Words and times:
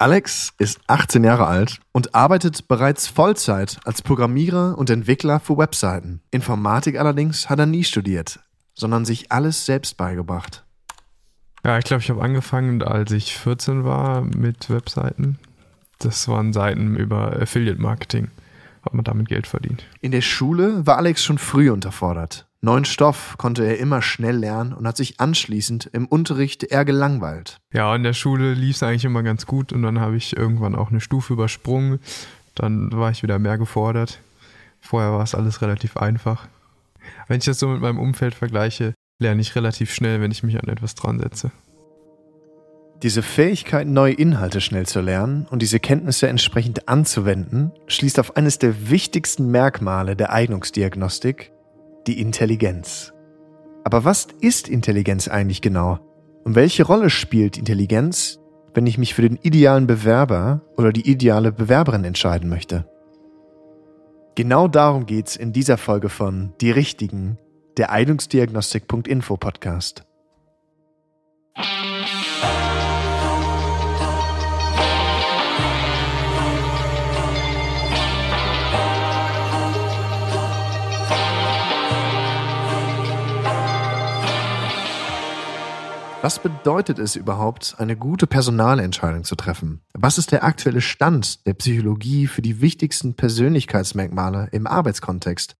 Alex 0.00 0.52
ist 0.58 0.78
18 0.86 1.24
Jahre 1.24 1.48
alt 1.48 1.80
und 1.90 2.14
arbeitet 2.14 2.68
bereits 2.68 3.08
Vollzeit 3.08 3.80
als 3.84 4.00
Programmierer 4.00 4.78
und 4.78 4.90
Entwickler 4.90 5.40
für 5.40 5.58
Webseiten. 5.58 6.20
Informatik 6.30 7.00
allerdings 7.00 7.50
hat 7.50 7.58
er 7.58 7.66
nie 7.66 7.82
studiert, 7.82 8.38
sondern 8.74 9.04
sich 9.04 9.32
alles 9.32 9.66
selbst 9.66 9.96
beigebracht. 9.96 10.64
Ja, 11.64 11.78
ich 11.78 11.84
glaube, 11.84 12.00
ich 12.04 12.10
habe 12.10 12.22
angefangen, 12.22 12.80
als 12.84 13.10
ich 13.10 13.36
14 13.36 13.82
war 13.82 14.20
mit 14.22 14.70
Webseiten. 14.70 15.40
Das 15.98 16.28
waren 16.28 16.52
Seiten 16.52 16.94
über 16.94 17.32
Affiliate 17.32 17.82
Marketing. 17.82 18.30
Hat 18.84 18.94
man 18.94 19.04
damit 19.04 19.26
Geld 19.26 19.48
verdient. 19.48 19.84
In 20.00 20.12
der 20.12 20.20
Schule 20.20 20.86
war 20.86 20.98
Alex 20.98 21.24
schon 21.24 21.38
früh 21.38 21.72
unterfordert. 21.72 22.47
Neuen 22.60 22.84
Stoff 22.84 23.36
konnte 23.38 23.64
er 23.64 23.78
immer 23.78 24.02
schnell 24.02 24.36
lernen 24.36 24.72
und 24.72 24.86
hat 24.86 24.96
sich 24.96 25.20
anschließend 25.20 25.90
im 25.92 26.06
Unterricht 26.06 26.64
eher 26.64 26.84
gelangweilt. 26.84 27.58
Ja, 27.72 27.94
in 27.94 28.02
der 28.02 28.14
Schule 28.14 28.54
lief 28.54 28.76
es 28.76 28.82
eigentlich 28.82 29.04
immer 29.04 29.22
ganz 29.22 29.46
gut 29.46 29.72
und 29.72 29.82
dann 29.82 30.00
habe 30.00 30.16
ich 30.16 30.36
irgendwann 30.36 30.74
auch 30.74 30.90
eine 30.90 31.00
Stufe 31.00 31.34
übersprungen. 31.34 32.00
Dann 32.56 32.90
war 32.90 33.12
ich 33.12 33.22
wieder 33.22 33.38
mehr 33.38 33.58
gefordert. 33.58 34.20
Vorher 34.80 35.12
war 35.12 35.22
es 35.22 35.36
alles 35.36 35.62
relativ 35.62 35.96
einfach. 35.96 36.48
Wenn 37.28 37.38
ich 37.38 37.44
das 37.44 37.60
so 37.60 37.68
mit 37.68 37.80
meinem 37.80 38.00
Umfeld 38.00 38.34
vergleiche, 38.34 38.92
lerne 39.20 39.40
ich 39.40 39.54
relativ 39.54 39.94
schnell, 39.94 40.20
wenn 40.20 40.32
ich 40.32 40.42
mich 40.42 40.60
an 40.60 40.68
etwas 40.68 40.96
dran 40.96 41.20
setze. 41.20 41.52
Diese 43.04 43.22
Fähigkeit, 43.22 43.86
neue 43.86 44.14
Inhalte 44.14 44.60
schnell 44.60 44.84
zu 44.84 45.00
lernen 45.00 45.46
und 45.48 45.62
diese 45.62 45.78
Kenntnisse 45.78 46.26
entsprechend 46.26 46.88
anzuwenden, 46.88 47.70
schließt 47.86 48.18
auf 48.18 48.36
eines 48.36 48.58
der 48.58 48.90
wichtigsten 48.90 49.52
Merkmale 49.52 50.16
der 50.16 50.32
Eignungsdiagnostik, 50.32 51.52
die 52.08 52.20
Intelligenz. 52.20 53.12
Aber 53.84 54.04
was 54.04 54.28
ist 54.40 54.68
Intelligenz 54.68 55.28
eigentlich 55.28 55.60
genau? 55.60 55.98
Und 56.42 56.54
welche 56.54 56.84
Rolle 56.84 57.10
spielt 57.10 57.58
Intelligenz, 57.58 58.40
wenn 58.74 58.86
ich 58.86 58.98
mich 58.98 59.14
für 59.14 59.22
den 59.22 59.38
idealen 59.42 59.86
Bewerber 59.86 60.62
oder 60.76 60.92
die 60.92 61.08
ideale 61.08 61.52
Bewerberin 61.52 62.04
entscheiden 62.04 62.48
möchte? 62.48 62.88
Genau 64.34 64.68
darum 64.68 65.04
geht's 65.04 65.36
in 65.36 65.52
dieser 65.52 65.76
Folge 65.76 66.08
von 66.08 66.54
Die 66.60 66.70
Richtigen, 66.70 67.38
der 67.76 67.92
Eignungsdiagnostik.info 67.92 69.36
Podcast. 69.36 70.04
Was 86.20 86.40
bedeutet 86.40 86.98
es 86.98 87.14
überhaupt, 87.14 87.76
eine 87.78 87.96
gute 87.96 88.26
Personalentscheidung 88.26 89.22
zu 89.22 89.36
treffen? 89.36 89.82
Was 89.94 90.18
ist 90.18 90.32
der 90.32 90.42
aktuelle 90.42 90.80
Stand 90.80 91.46
der 91.46 91.54
Psychologie 91.54 92.26
für 92.26 92.42
die 92.42 92.60
wichtigsten 92.60 93.14
Persönlichkeitsmerkmale 93.14 94.48
im 94.50 94.66
Arbeitskontext? 94.66 95.54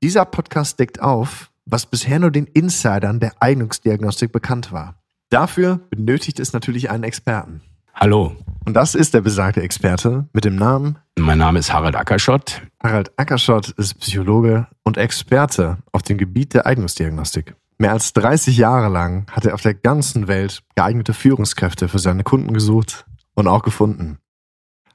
Dieser 0.00 0.24
Podcast 0.24 0.78
deckt 0.78 1.02
auf, 1.02 1.50
was 1.64 1.86
bisher 1.86 2.20
nur 2.20 2.30
den 2.30 2.46
Insidern 2.46 3.18
der 3.18 3.32
Eignungsdiagnostik 3.40 4.30
bekannt 4.30 4.70
war. 4.70 5.02
Dafür 5.30 5.80
benötigt 5.90 6.38
es 6.38 6.52
natürlich 6.52 6.88
einen 6.88 7.02
Experten. 7.02 7.60
Hallo. 7.92 8.36
Und 8.64 8.74
das 8.74 8.94
ist 8.94 9.14
der 9.14 9.20
besagte 9.20 9.62
Experte 9.62 10.28
mit 10.32 10.44
dem 10.44 10.54
Namen. 10.54 10.98
Mein 11.18 11.38
Name 11.38 11.58
ist 11.58 11.72
Harald 11.72 11.96
Ackerschott. 11.96 12.62
Harald 12.80 13.10
Ackerschott 13.18 13.70
ist 13.70 13.94
Psychologe 13.98 14.68
und 14.84 14.96
Experte 14.96 15.78
auf 15.90 16.02
dem 16.02 16.18
Gebiet 16.18 16.54
der 16.54 16.66
Eignungsdiagnostik. 16.66 17.56
Mehr 17.78 17.92
als 17.92 18.12
30 18.12 18.56
Jahre 18.56 18.88
lang 18.88 19.30
hat 19.30 19.44
er 19.44 19.54
auf 19.54 19.62
der 19.62 19.74
ganzen 19.74 20.28
Welt 20.28 20.62
geeignete 20.74 21.14
Führungskräfte 21.14 21.88
für 21.88 21.98
seine 21.98 22.22
Kunden 22.22 22.52
gesucht 22.52 23.06
und 23.34 23.48
auch 23.48 23.62
gefunden. 23.62 24.18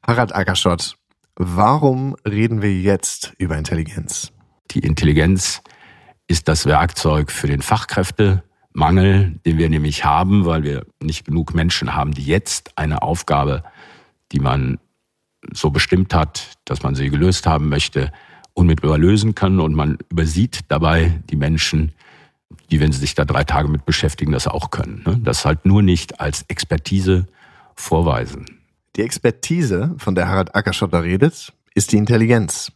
Harald 0.05 0.33
Ackerschott, 0.33 0.95
warum 1.35 2.15
reden 2.27 2.61
wir 2.61 2.73
jetzt 2.73 3.33
über 3.37 3.57
Intelligenz? 3.57 4.31
Die 4.71 4.79
Intelligenz 4.79 5.61
ist 6.27 6.47
das 6.47 6.65
Werkzeug 6.65 7.31
für 7.31 7.47
den 7.47 7.61
Fachkräftemangel, 7.61 9.39
den 9.45 9.57
wir 9.57 9.69
nämlich 9.69 10.05
haben, 10.05 10.45
weil 10.45 10.63
wir 10.63 10.85
nicht 11.01 11.25
genug 11.25 11.53
Menschen 11.53 11.95
haben, 11.95 12.13
die 12.13 12.25
jetzt 12.25 12.77
eine 12.77 13.01
Aufgabe, 13.01 13.63
die 14.31 14.39
man 14.39 14.77
so 15.53 15.69
bestimmt 15.69 16.13
hat, 16.13 16.53
dass 16.65 16.83
man 16.83 16.95
sie 16.95 17.09
gelöst 17.09 17.47
haben 17.47 17.69
möchte, 17.69 18.11
unmittelbar 18.53 18.97
lösen 18.97 19.35
können 19.35 19.59
und 19.59 19.73
man 19.73 19.97
übersieht 20.09 20.61
dabei 20.67 21.21
die 21.29 21.35
Menschen, 21.35 21.93
die, 22.71 22.79
wenn 22.79 22.91
sie 22.91 22.99
sich 22.99 23.15
da 23.15 23.25
drei 23.25 23.43
Tage 23.43 23.67
mit 23.67 23.85
beschäftigen, 23.85 24.31
das 24.31 24.47
auch 24.47 24.71
können. 24.71 25.03
Ne? 25.05 25.19
Das 25.23 25.45
halt 25.45 25.65
nur 25.65 25.81
nicht 25.81 26.19
als 26.19 26.45
Expertise 26.47 27.27
vorweisen. 27.75 28.45
Die 28.95 29.01
Expertise, 29.01 29.95
von 29.97 30.15
der 30.15 30.27
Harald 30.27 30.55
Ackerschotter 30.55 31.03
redet, 31.03 31.53
ist 31.75 31.91
die 31.91 31.97
Intelligenz. 31.97 32.71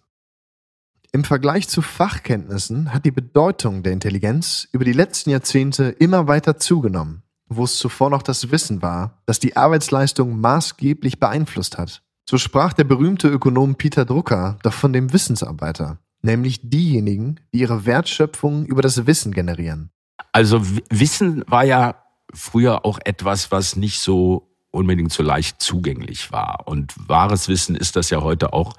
Im 1.12 1.24
Vergleich 1.24 1.68
zu 1.68 1.82
Fachkenntnissen 1.82 2.94
hat 2.94 3.04
die 3.04 3.12
Bedeutung 3.12 3.84
der 3.84 3.92
Intelligenz 3.92 4.68
über 4.72 4.86
die 4.86 4.94
letzten 4.94 5.32
Jahrzehnte 5.32 5.86
immer 5.86 6.28
weiter 6.28 6.58
zugenommen, 6.58 7.24
wo 7.50 7.66
es 7.66 7.78
zuvor 7.78 8.10
noch 8.10 8.22
das 8.22 8.52
Wissen 8.52 8.82
war, 8.82 9.22
das 9.26 9.40
die 9.40 9.58
Arbeitsleistung 9.58 10.40
maßgeblich 10.40 11.20
beeinflusst 11.20 11.78
hat. 11.78 12.02
So 12.30 12.38
sprach 12.38 12.72
der 12.72 12.86
berühmte 12.86 13.28
Ökonom 13.28 13.76
Peter 13.76 14.06
Drucker 14.06 14.58
doch 14.64 14.74
von 14.74 14.94
dem 14.94 15.12
Wissensarbeiter 15.12 15.98
nämlich 16.22 16.60
diejenigen, 16.64 17.40
die 17.54 17.60
ihre 17.60 17.86
Wertschöpfung 17.86 18.66
über 18.66 18.82
das 18.82 19.06
Wissen 19.06 19.32
generieren. 19.32 19.92
Also 20.32 20.62
Wissen 20.90 21.44
war 21.48 21.64
ja 21.64 22.04
früher 22.34 22.86
auch 22.86 23.00
etwas, 23.04 23.52
was 23.52 23.76
nicht 23.76 24.00
so 24.00 24.48
unbedingt 24.72 25.12
so 25.12 25.24
leicht 25.24 25.62
zugänglich 25.62 26.32
war. 26.32 26.68
Und 26.68 26.94
wahres 27.08 27.48
Wissen 27.48 27.76
ist 27.76 27.96
das 27.96 28.10
ja 28.10 28.22
heute 28.22 28.54
auch 28.54 28.74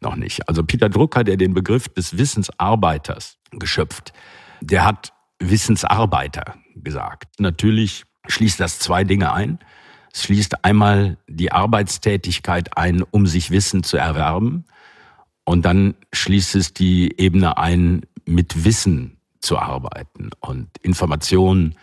noch 0.00 0.16
nicht. 0.16 0.48
Also 0.48 0.64
Peter 0.64 0.88
Drucker, 0.88 1.24
der 1.24 1.36
den 1.36 1.54
Begriff 1.54 1.88
des 1.88 2.16
Wissensarbeiters 2.16 3.38
geschöpft, 3.52 4.12
der 4.60 4.84
hat 4.84 5.12
Wissensarbeiter 5.38 6.56
gesagt. 6.76 7.38
Natürlich 7.38 8.04
schließt 8.26 8.60
das 8.60 8.78
zwei 8.78 9.04
Dinge 9.04 9.32
ein. 9.32 9.58
Es 10.12 10.22
schließt 10.24 10.64
einmal 10.64 11.18
die 11.28 11.52
Arbeitstätigkeit 11.52 12.76
ein, 12.76 13.02
um 13.02 13.26
sich 13.26 13.50
Wissen 13.50 13.82
zu 13.82 13.96
erwerben. 13.96 14.64
Und 15.44 15.64
dann 15.64 15.94
schließt 16.12 16.54
es 16.54 16.72
die 16.72 17.18
Ebene 17.18 17.58
ein, 17.58 18.02
mit 18.26 18.64
Wissen 18.64 19.18
zu 19.40 19.58
arbeiten 19.58 20.30
und 20.40 20.68
Informationen 20.82 21.76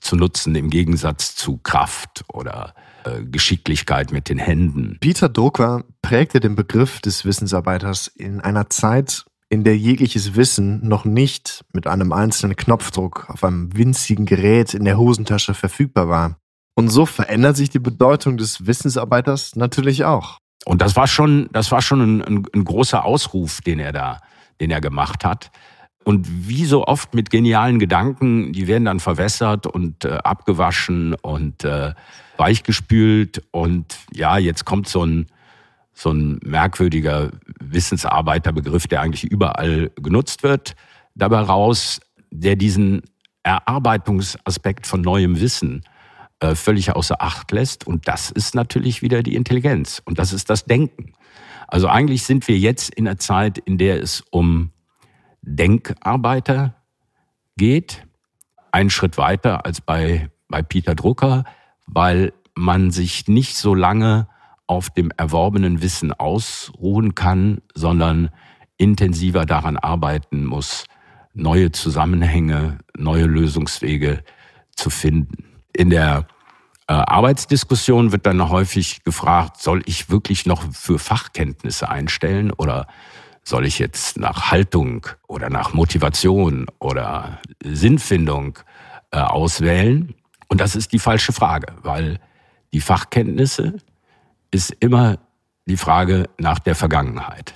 zu 0.00 0.16
nutzen 0.16 0.54
im 0.54 0.70
Gegensatz 0.70 1.34
zu 1.36 1.58
Kraft 1.58 2.24
oder 2.28 2.74
äh, 3.04 3.22
Geschicklichkeit 3.24 4.12
mit 4.12 4.28
den 4.28 4.38
Händen. 4.38 4.98
Peter 5.00 5.28
Drucker 5.28 5.84
prägte 6.02 6.40
den 6.40 6.54
Begriff 6.54 7.00
des 7.00 7.24
Wissensarbeiters 7.24 8.08
in 8.08 8.40
einer 8.40 8.68
Zeit, 8.70 9.24
in 9.48 9.64
der 9.64 9.76
jegliches 9.76 10.34
Wissen 10.34 10.86
noch 10.86 11.04
nicht 11.04 11.64
mit 11.72 11.86
einem 11.86 12.12
einzelnen 12.12 12.56
Knopfdruck 12.56 13.30
auf 13.30 13.44
einem 13.44 13.76
winzigen 13.76 14.26
Gerät 14.26 14.74
in 14.74 14.84
der 14.84 14.98
Hosentasche 14.98 15.54
verfügbar 15.54 16.08
war. 16.08 16.38
Und 16.74 16.88
so 16.88 17.06
verändert 17.06 17.56
sich 17.56 17.70
die 17.70 17.78
Bedeutung 17.78 18.36
des 18.36 18.66
Wissensarbeiters 18.66 19.56
natürlich 19.56 20.04
auch. 20.04 20.40
Und 20.66 20.82
das 20.82 20.96
war 20.96 21.06
schon, 21.06 21.48
das 21.52 21.70
war 21.70 21.80
schon 21.80 22.00
ein, 22.00 22.22
ein, 22.22 22.46
ein 22.52 22.64
großer 22.64 23.04
Ausruf, 23.04 23.60
den 23.60 23.78
er 23.78 23.92
da, 23.92 24.20
den 24.60 24.72
er 24.72 24.80
gemacht 24.80 25.24
hat. 25.24 25.52
Und 26.02 26.48
wie 26.48 26.64
so 26.64 26.84
oft 26.84 27.14
mit 27.14 27.30
genialen 27.30 27.78
Gedanken, 27.78 28.52
die 28.52 28.66
werden 28.66 28.86
dann 28.86 28.98
verwässert 28.98 29.68
und 29.68 30.04
äh, 30.04 30.18
abgewaschen 30.24 31.14
und 31.14 31.62
äh, 31.64 31.94
weichgespült. 32.36 33.44
Und 33.52 33.96
ja, 34.12 34.38
jetzt 34.38 34.64
kommt 34.64 34.88
so 34.88 35.06
ein, 35.06 35.28
so 35.94 36.10
ein 36.10 36.40
merkwürdiger 36.44 37.30
Wissensarbeiterbegriff, 37.60 38.88
der 38.88 39.02
eigentlich 39.02 39.24
überall 39.24 39.92
genutzt 39.94 40.42
wird, 40.42 40.74
dabei 41.14 41.42
raus, 41.42 42.00
der 42.32 42.56
diesen 42.56 43.02
Erarbeitungsaspekt 43.44 44.88
von 44.88 45.00
neuem 45.00 45.40
Wissen 45.40 45.84
völlig 46.54 46.92
außer 46.92 47.22
Acht 47.22 47.50
lässt. 47.52 47.86
Und 47.86 48.08
das 48.08 48.30
ist 48.30 48.54
natürlich 48.54 49.02
wieder 49.02 49.22
die 49.22 49.34
Intelligenz 49.34 50.02
und 50.04 50.18
das 50.18 50.32
ist 50.32 50.50
das 50.50 50.64
Denken. 50.64 51.12
Also 51.68 51.88
eigentlich 51.88 52.24
sind 52.24 52.46
wir 52.48 52.58
jetzt 52.58 52.94
in 52.94 53.08
einer 53.08 53.18
Zeit, 53.18 53.58
in 53.58 53.78
der 53.78 54.02
es 54.02 54.22
um 54.30 54.70
Denkarbeiter 55.42 56.74
geht. 57.56 58.06
Einen 58.70 58.90
Schritt 58.90 59.18
weiter 59.18 59.64
als 59.64 59.80
bei, 59.80 60.30
bei 60.48 60.62
Peter 60.62 60.94
Drucker, 60.94 61.44
weil 61.86 62.32
man 62.54 62.90
sich 62.90 63.28
nicht 63.28 63.56
so 63.56 63.74
lange 63.74 64.28
auf 64.66 64.90
dem 64.90 65.10
erworbenen 65.16 65.82
Wissen 65.82 66.12
ausruhen 66.12 67.14
kann, 67.14 67.62
sondern 67.74 68.30
intensiver 68.76 69.46
daran 69.46 69.76
arbeiten 69.76 70.44
muss, 70.44 70.84
neue 71.32 71.72
Zusammenhänge, 71.72 72.78
neue 72.96 73.24
Lösungswege 73.24 74.22
zu 74.74 74.90
finden 74.90 75.55
in 75.76 75.90
der 75.90 76.26
äh, 76.88 76.92
Arbeitsdiskussion 76.92 78.12
wird 78.12 78.26
dann 78.26 78.48
häufig 78.48 79.04
gefragt, 79.04 79.60
soll 79.60 79.82
ich 79.86 80.10
wirklich 80.10 80.46
noch 80.46 80.72
für 80.72 80.98
Fachkenntnisse 80.98 81.88
einstellen 81.88 82.52
oder 82.52 82.86
soll 83.42 83.66
ich 83.66 83.78
jetzt 83.78 84.18
nach 84.18 84.50
Haltung 84.50 85.06
oder 85.28 85.50
nach 85.50 85.72
Motivation 85.72 86.66
oder 86.78 87.40
Sinnfindung 87.62 88.58
äh, 89.12 89.18
auswählen? 89.18 90.14
Und 90.48 90.60
das 90.60 90.74
ist 90.76 90.92
die 90.92 90.98
falsche 90.98 91.32
Frage, 91.32 91.74
weil 91.82 92.18
die 92.72 92.80
Fachkenntnisse, 92.80 93.74
ist 94.50 94.70
immer 94.80 95.18
die 95.66 95.76
Frage 95.76 96.28
nach 96.38 96.58
der 96.58 96.74
Vergangenheit. 96.74 97.54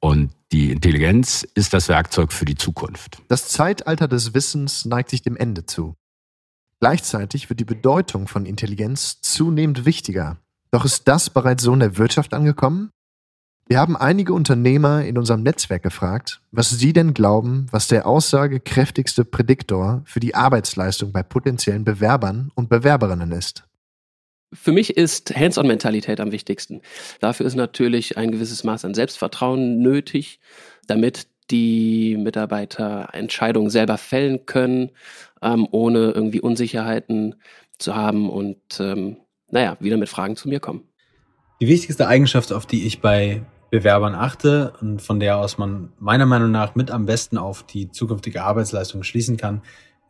Und 0.00 0.30
die 0.52 0.70
Intelligenz 0.70 1.46
ist 1.54 1.72
das 1.72 1.88
Werkzeug 1.88 2.32
für 2.32 2.44
die 2.44 2.56
Zukunft. 2.56 3.22
Das 3.28 3.48
Zeitalter 3.48 4.06
des 4.06 4.34
Wissens 4.34 4.84
neigt 4.84 5.10
sich 5.10 5.22
dem 5.22 5.36
Ende 5.36 5.66
zu. 5.66 5.96
Gleichzeitig 6.84 7.48
wird 7.48 7.60
die 7.60 7.64
Bedeutung 7.64 8.28
von 8.28 8.44
Intelligenz 8.44 9.22
zunehmend 9.22 9.86
wichtiger. 9.86 10.36
Doch 10.70 10.84
ist 10.84 11.08
das 11.08 11.30
bereits 11.30 11.62
so 11.62 11.72
in 11.72 11.80
der 11.80 11.96
Wirtschaft 11.96 12.34
angekommen? 12.34 12.90
Wir 13.66 13.78
haben 13.78 13.96
einige 13.96 14.34
Unternehmer 14.34 15.02
in 15.02 15.16
unserem 15.16 15.42
Netzwerk 15.42 15.82
gefragt, 15.82 16.42
was 16.50 16.68
sie 16.68 16.92
denn 16.92 17.14
glauben, 17.14 17.68
was 17.70 17.88
der 17.88 18.06
aussagekräftigste 18.06 19.24
Prädiktor 19.24 20.02
für 20.04 20.20
die 20.20 20.34
Arbeitsleistung 20.34 21.10
bei 21.10 21.22
potenziellen 21.22 21.84
Bewerbern 21.84 22.50
und 22.54 22.68
Bewerberinnen 22.68 23.32
ist. 23.32 23.64
Für 24.52 24.72
mich 24.72 24.94
ist 24.98 25.34
Hands-on-Mentalität 25.34 26.20
am 26.20 26.32
wichtigsten. 26.32 26.82
Dafür 27.18 27.46
ist 27.46 27.54
natürlich 27.54 28.18
ein 28.18 28.30
gewisses 28.30 28.62
Maß 28.62 28.84
an 28.84 28.92
Selbstvertrauen 28.92 29.78
nötig, 29.78 30.38
damit 30.86 31.28
die 31.50 32.16
Mitarbeiter 32.16 33.10
Entscheidungen 33.12 33.70
selber 33.70 33.98
fällen 33.98 34.46
können, 34.46 34.90
ähm, 35.42 35.68
ohne 35.70 36.10
irgendwie 36.10 36.40
Unsicherheiten 36.40 37.34
zu 37.78 37.94
haben 37.94 38.30
und 38.30 38.58
ähm, 38.80 39.18
naja, 39.50 39.76
wieder 39.80 39.96
mit 39.96 40.08
Fragen 40.08 40.36
zu 40.36 40.48
mir 40.48 40.60
kommen. 40.60 40.82
Die 41.60 41.68
wichtigste 41.68 42.08
Eigenschaft, 42.08 42.52
auf 42.52 42.66
die 42.66 42.86
ich 42.86 43.00
bei 43.00 43.42
Bewerbern 43.70 44.14
achte 44.14 44.72
und 44.80 45.02
von 45.02 45.20
der 45.20 45.38
aus 45.38 45.58
man 45.58 45.92
meiner 45.98 46.26
Meinung 46.26 46.50
nach 46.50 46.74
mit 46.74 46.90
am 46.90 47.06
besten 47.06 47.38
auf 47.38 47.64
die 47.64 47.90
zukünftige 47.90 48.42
Arbeitsleistung 48.42 49.02
schließen 49.02 49.36
kann, 49.36 49.62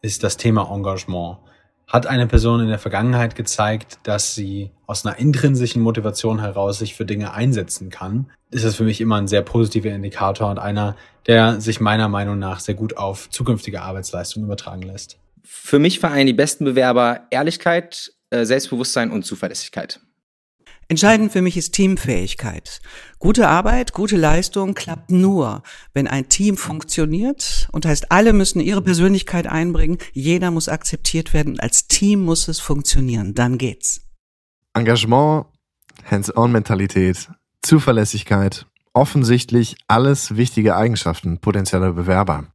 ist 0.03 0.23
das 0.23 0.37
Thema 0.37 0.71
Engagement. 0.71 1.39
Hat 1.87 2.07
eine 2.07 2.27
Person 2.27 2.61
in 2.61 2.69
der 2.69 2.79
Vergangenheit 2.79 3.35
gezeigt, 3.35 3.99
dass 4.05 4.35
sie 4.35 4.71
aus 4.87 5.05
einer 5.05 5.19
intrinsischen 5.19 5.83
Motivation 5.83 6.41
heraus 6.41 6.79
sich 6.79 6.95
für 6.95 7.05
Dinge 7.05 7.33
einsetzen 7.35 7.91
kann, 7.91 8.31
ist 8.51 8.65
das 8.65 8.77
für 8.77 8.85
mich 8.85 9.01
immer 9.01 9.17
ein 9.17 9.29
sehr 9.29 9.43
positiver 9.43 9.91
Indikator 9.91 10.51
und 10.51 10.59
einer, 10.59 10.97
der 11.27 11.61
sich 11.61 11.81
meiner 11.81 12.09
Meinung 12.09 12.39
nach 12.39 12.61
sehr 12.61 12.75
gut 12.75 12.97
auf 12.97 13.29
zukünftige 13.31 13.83
Arbeitsleistung 13.83 14.45
übertragen 14.45 14.83
lässt. 14.83 15.19
Für 15.43 15.79
mich 15.79 16.01
vereinen 16.01 16.27
die 16.27 16.33
besten 16.33 16.65
Bewerber 16.65 17.27
Ehrlichkeit, 17.31 18.13
äh, 18.31 18.45
Selbstbewusstsein 18.45 19.11
und 19.11 19.25
Zuverlässigkeit. 19.25 20.01
Entscheidend 20.89 21.33
für 21.33 21.43
mich 21.43 21.57
ist 21.57 21.73
Teamfähigkeit. 21.73 22.81
Gute 23.19 23.49
Arbeit, 23.49 23.93
gute 23.93 24.17
Leistung 24.17 24.75
klappt 24.75 25.11
nur, 25.11 25.63
wenn 25.95 26.07
ein 26.07 26.29
Team 26.29 26.57
funktioniert 26.57 27.69
und 27.73 27.87
heißt, 27.87 28.13
alle 28.13 28.33
müssen 28.33 28.61
ihre 28.61 28.83
Persönlichkeit 28.83 29.47
einbringen, 29.47 29.99
jeder 30.13 30.51
muss 30.51 30.69
akzeptiert 30.69 31.33
werden, 31.33 31.59
als 31.59 31.89
Team 31.89 32.21
muss 32.21 32.49
es 32.49 32.61
funktionieren, 32.61 33.35
dann 33.35 33.59
geht's. 33.59 34.03
Engagement, 34.75 35.47
Hands-on-Mentalität, 36.11 37.31
Zuverlässigkeit, 37.63 38.67
offensichtlich 38.93 39.77
alles 39.89 40.37
wichtige 40.37 40.77
Eigenschaften 40.77 41.39
potenzieller 41.39 41.93
Bewerber. 41.93 42.49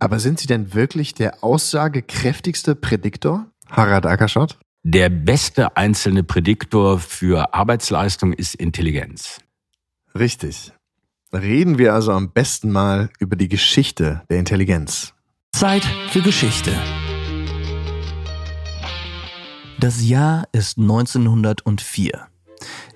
Aber 0.00 0.18
sind 0.20 0.38
sie 0.38 0.46
denn 0.46 0.74
wirklich 0.74 1.14
der 1.14 1.42
aussagekräftigste 1.42 2.74
Prädiktor, 2.74 3.46
Harald 3.68 4.06
Ackerschott? 4.06 4.58
Der 4.84 5.10
beste 5.10 5.76
einzelne 5.76 6.22
Prädiktor 6.22 7.00
für 7.00 7.52
Arbeitsleistung 7.52 8.32
ist 8.32 8.54
Intelligenz. 8.54 9.40
Richtig. 10.14 10.72
Reden 11.32 11.78
wir 11.78 11.94
also 11.94 12.12
am 12.12 12.32
besten 12.32 12.70
mal 12.70 13.10
über 13.18 13.34
die 13.34 13.48
Geschichte 13.48 14.22
der 14.30 14.38
Intelligenz. 14.38 15.14
Zeit 15.52 15.84
für 16.10 16.22
Geschichte. 16.22 16.72
Das 19.80 20.08
Jahr 20.08 20.46
ist 20.52 20.78
1904. 20.78 22.28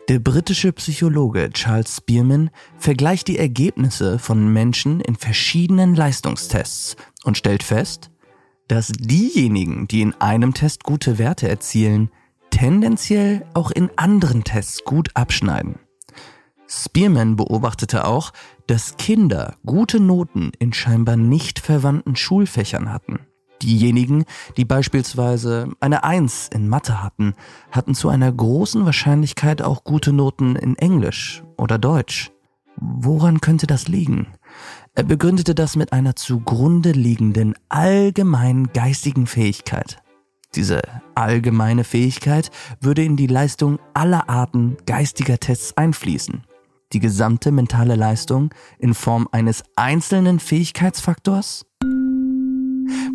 Der 0.09 0.19
britische 0.21 0.73
Psychologe 0.73 1.51
Charles 1.51 1.97
Spearman 1.97 2.51
vergleicht 2.79 3.27
die 3.27 3.39
Ergebnisse 3.39 4.21
von 4.21 4.53
Menschen 4.53 5.01
in 5.01 5.17
verschiedenen 5.17 5.97
Leistungstests 5.97 6.97
und 7.25 7.37
stellt 7.37 7.65
fest, 7.65 8.12
dass 8.69 8.89
diejenigen, 8.89 9.89
die 9.89 10.03
in 10.03 10.15
einem 10.21 10.55
Test 10.55 10.85
gute 10.85 11.19
Werte 11.19 11.49
erzielen, 11.49 12.11
tendenziell 12.51 13.45
auch 13.55 13.71
in 13.71 13.91
anderen 13.97 14.45
Tests 14.45 14.85
gut 14.85 15.11
abschneiden. 15.15 15.79
Spearman 16.69 17.37
beobachtete 17.37 18.07
auch, 18.07 18.33
dass 18.67 18.97
Kinder 18.97 19.57
gute 19.67 20.01
Noten 20.01 20.53
in 20.59 20.73
scheinbar 20.73 21.17
nicht 21.17 21.59
verwandten 21.59 22.17
Schulfächern 22.17 22.93
hatten. 22.93 23.21
Diejenigen, 23.63 24.25
die 24.57 24.65
beispielsweise 24.65 25.69
eine 25.81 26.03
Eins 26.03 26.49
in 26.53 26.69
Mathe 26.69 27.03
hatten, 27.03 27.35
hatten 27.71 27.95
zu 27.95 28.09
einer 28.09 28.33
großen 28.33 28.85
Wahrscheinlichkeit 28.85 29.63
auch 29.63 29.85
gute 29.85 30.13
Noten 30.13 30.57
in 30.57 30.77
Englisch 30.77 31.45
oder 31.57 31.79
Deutsch. 31.79 32.33
Woran 32.77 33.41
könnte 33.41 33.67
das 33.67 33.87
liegen? 33.87 34.27
Er 34.95 35.05
begründete 35.05 35.55
das 35.55 35.75
mit 35.75 35.95
einer 35.95 36.17
zugrunde 36.17 36.93
liegenden 36.93 37.55
allgemeinen 37.71 38.73
geistigen 38.75 39.27
Fähigkeit. 39.27 40.03
Diese 40.55 40.83
allgemeine 41.15 41.83
Fähigkeit 41.83 42.51
würde 42.81 43.03
in 43.03 43.17
die 43.17 43.27
Leistung 43.27 43.79
aller 43.95 44.29
Arten 44.29 44.77
geistiger 44.85 45.39
Tests 45.39 45.75
einfließen. 45.79 46.45
Die 46.93 47.01
gesamte 47.01 47.53
mentale 47.53 47.97
Leistung 47.97 48.51
in 48.79 48.93
Form 48.93 49.29
eines 49.33 49.65
einzelnen 49.77 50.39
Fähigkeitsfaktors 50.39 51.65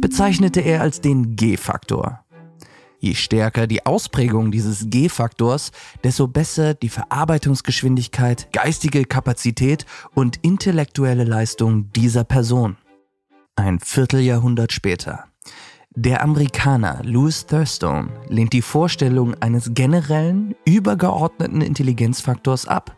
bezeichnete 0.02 0.62
er 0.62 0.82
als 0.82 1.00
den 1.02 1.36
G-Faktor. 1.36 2.27
Je 3.00 3.14
stärker 3.14 3.68
die 3.68 3.86
Ausprägung 3.86 4.52
dieses 4.52 4.90
G-Faktors, 4.90 5.72
desto 6.04 6.28
besser 6.28 6.74
die 6.74 6.90
Verarbeitungsgeschwindigkeit, 6.90 8.52
geistige 8.52 9.06
Kapazität 9.06 9.86
und 10.16 10.38
intellektuelle 10.42 11.24
Leistung 11.24 11.92
dieser 11.92 12.24
Person. 12.24 12.78
Ein 13.56 13.80
Vierteljahrhundert 13.80 14.72
später. 14.72 15.26
Der 15.96 16.24
Amerikaner 16.24 17.02
Louis 17.04 17.46
Thurstone 17.46 18.10
lehnt 18.30 18.54
die 18.54 18.62
Vorstellung 18.62 19.36
eines 19.42 19.74
generellen, 19.74 20.56
übergeordneten 20.66 21.62
Intelligenzfaktors 21.62 22.68
ab. 22.68 22.96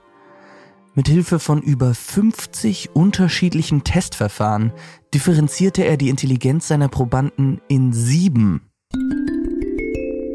Mit 0.95 1.07
Hilfe 1.07 1.39
von 1.39 1.61
über 1.61 1.93
50 1.93 2.89
unterschiedlichen 2.93 3.83
Testverfahren 3.83 4.73
differenzierte 5.13 5.83
er 5.83 5.97
die 5.97 6.09
Intelligenz 6.09 6.67
seiner 6.67 6.89
Probanden 6.89 7.61
in 7.67 7.93
sieben 7.93 8.69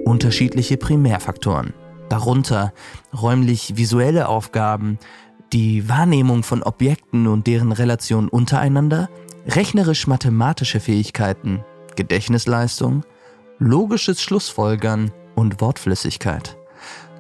unterschiedliche 0.05 0.77
Primärfaktoren, 0.77 1.75
darunter 2.09 2.73
räumlich-visuelle 3.13 4.29
Aufgaben, 4.29 4.99
die 5.53 5.89
Wahrnehmung 5.89 6.43
von 6.43 6.63
Objekten 6.63 7.27
und 7.27 7.47
deren 7.47 7.73
Relation 7.73 8.29
untereinander, 8.29 9.09
rechnerisch-mathematische 9.47 10.81
Fähigkeiten, 10.81 11.65
Gedächtnisleistung, 11.97 13.05
logisches 13.59 14.23
Schlussfolgern 14.23 15.13
und 15.35 15.61
Wortflüssigkeit. 15.61 16.57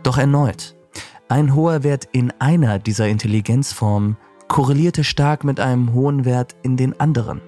Doch 0.02 0.18
erneut, 0.18 0.74
ein 1.28 1.54
hoher 1.54 1.82
Wert 1.82 2.08
in 2.12 2.32
einer 2.38 2.78
dieser 2.78 3.08
Intelligenzformen 3.08 4.16
korrelierte 4.48 5.04
stark 5.04 5.44
mit 5.44 5.58
einem 5.58 5.92
hohen 5.94 6.24
Wert 6.24 6.54
in 6.62 6.76
den 6.76 6.98
anderen. 7.00 7.40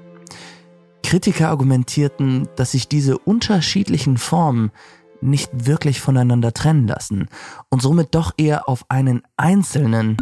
Kritiker 1.02 1.50
argumentierten, 1.50 2.48
dass 2.56 2.72
sich 2.72 2.88
diese 2.88 3.18
unterschiedlichen 3.18 4.16
Formen 4.16 4.72
nicht 5.20 5.50
wirklich 5.66 6.00
voneinander 6.00 6.52
trennen 6.52 6.86
lassen 6.86 7.28
und 7.70 7.82
somit 7.82 8.14
doch 8.14 8.32
eher 8.36 8.68
auf 8.68 8.84
einen 8.88 9.22
einzelnen, 9.36 10.16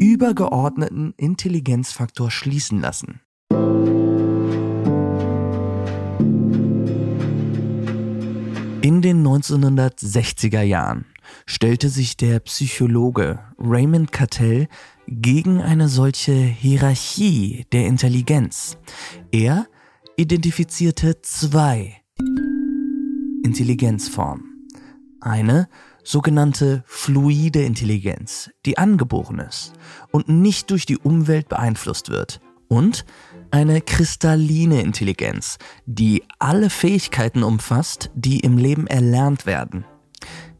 übergeordneten 0.00 1.14
Intelligenzfaktor 1.16 2.30
schließen 2.30 2.80
lassen. 2.80 3.20
In 8.82 9.00
den 9.00 9.24
1960er 9.24 10.62
Jahren 10.62 11.04
stellte 11.46 11.88
sich 11.88 12.16
der 12.16 12.40
Psychologe 12.40 13.38
Raymond 13.56 14.10
Cattell 14.10 14.66
gegen 15.06 15.60
eine 15.60 15.88
solche 15.88 16.32
Hierarchie 16.32 17.64
der 17.70 17.86
Intelligenz. 17.86 18.76
Er 19.30 19.66
identifizierte 20.16 21.22
zwei 21.22 22.01
Intelligenzform. 23.42 24.44
Eine 25.20 25.68
sogenannte 26.04 26.82
fluide 26.86 27.62
Intelligenz, 27.62 28.50
die 28.66 28.78
angeboren 28.78 29.38
ist 29.38 29.72
und 30.10 30.28
nicht 30.28 30.70
durch 30.70 30.86
die 30.86 30.98
Umwelt 30.98 31.48
beeinflusst 31.48 32.08
wird. 32.10 32.40
Und 32.68 33.04
eine 33.50 33.82
kristalline 33.82 34.80
Intelligenz, 34.80 35.58
die 35.84 36.24
alle 36.38 36.70
Fähigkeiten 36.70 37.42
umfasst, 37.42 38.10
die 38.14 38.40
im 38.40 38.56
Leben 38.56 38.86
erlernt 38.86 39.44
werden. 39.44 39.84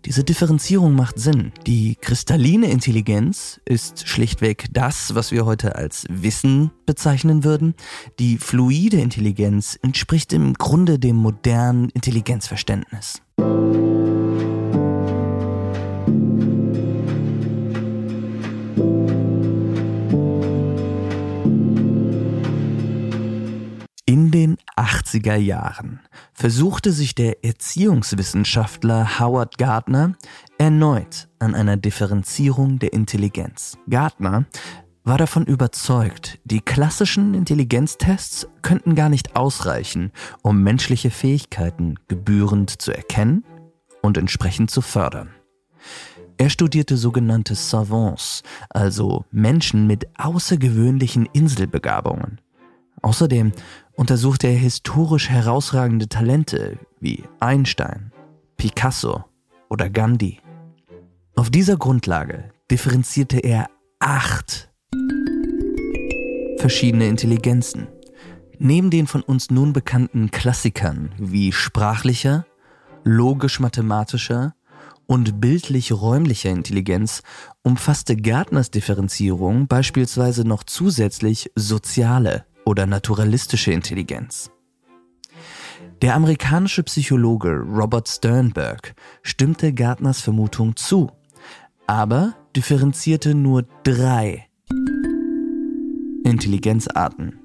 Diese 0.05 0.25
Differenzierung 0.25 0.95
macht 0.97 1.21
Sinn. 1.21 1.53
Die 1.65 1.95
kristalline 1.95 2.69
Intelligenz 2.69 3.61
ist 3.65 4.09
schlichtweg 4.09 4.67
das, 4.73 5.15
was 5.15 5.31
wir 5.31 5.47
heute 5.47 5.77
als 5.77 6.07
Wissen 6.11 6.73
bezeichnen 6.87 7.45
würden. 7.45 7.75
Die 8.19 8.39
fluide 8.39 9.01
Intelligenz 9.01 9.79
entspricht 9.81 10.33
im 10.33 10.55
Grunde 10.55 10.99
dem 10.99 11.15
modernen 11.15 11.89
Intelligenzverständnis. 11.91 13.23
In 24.05 24.33
den 24.33 24.57
80er 24.77 25.37
Jahren 25.37 26.01
versuchte 26.33 26.93
sich 26.93 27.15
der 27.15 27.45
Erziehungswissenschaftler 27.45 29.21
Howard 29.21 29.59
Gardner 29.59 30.17
erneut 30.59 31.29
an 31.39 31.55
einer 31.55 31.77
Differenzierung 31.77 32.79
der 32.79 32.93
Intelligenz. 32.93 33.79
Gardner 33.89 34.47
war 35.05 35.19
davon 35.19 35.45
überzeugt, 35.47 36.39
die 36.45 36.61
klassischen 36.61 37.35
Intelligenztests 37.35 38.47
könnten 38.63 38.95
gar 38.95 39.09
nicht 39.09 39.35
ausreichen, 39.35 40.13
um 40.43 40.63
menschliche 40.63 41.11
Fähigkeiten 41.11 41.97
gebührend 42.09 42.81
zu 42.81 42.93
erkennen 42.93 43.45
und 44.01 44.17
entsprechend 44.17 44.71
zu 44.71 44.81
fördern. 44.81 45.31
Er 46.39 46.51
studierte 46.51 46.97
sogenannte 46.97 47.55
Savants, 47.55 48.43
also 48.71 49.25
Menschen 49.31 49.87
mit 49.87 50.07
außergewöhnlichen 50.19 51.27
Inselbegabungen. 51.33 52.41
Außerdem 53.03 53.53
untersuchte 53.95 54.47
er 54.47 54.57
historisch 54.57 55.29
herausragende 55.29 56.09
Talente 56.09 56.79
wie 57.01 57.25
Einstein, 57.41 58.13
Picasso 58.57 59.25
oder 59.69 59.91
Gandhi. 59.91 60.41
Auf 61.35 61.51
dieser 61.51 61.77
Grundlage 61.77 62.51
differenzierte 62.71 63.39
er 63.39 63.69
acht 63.99 64.71
verschiedene 66.59 67.09
Intelligenzen. 67.09 67.89
Neben 68.59 68.91
den 68.91 69.09
von 69.09 69.23
uns 69.23 69.51
nun 69.51 69.73
bekannten 69.73 70.31
Klassikern 70.31 71.11
wie 71.19 71.51
sprachlicher, 71.51 72.47
logisch-mathematischer 73.03 74.55
und 75.07 75.41
bildlich-räumlicher 75.41 76.51
Intelligenz 76.51 77.23
umfasste 77.63 78.15
Gärtners 78.15 78.71
Differenzierung 78.71 79.67
beispielsweise 79.67 80.47
noch 80.47 80.63
zusätzlich 80.63 81.51
soziale 81.57 82.47
oder 82.65 82.87
naturalistische 82.87 83.73
Intelligenz. 83.73 84.51
Der 86.01 86.15
amerikanische 86.15 86.83
Psychologe 86.83 87.61
Robert 87.61 88.09
Sternberg 88.09 88.95
stimmte 89.23 89.73
Gärtners 89.73 90.21
Vermutung 90.21 90.77
zu, 90.77 91.11
aber 91.87 92.35
differenzierte 92.57 93.35
nur 93.35 93.65
drei 93.85 94.49
Intelligenzarten. 96.25 97.39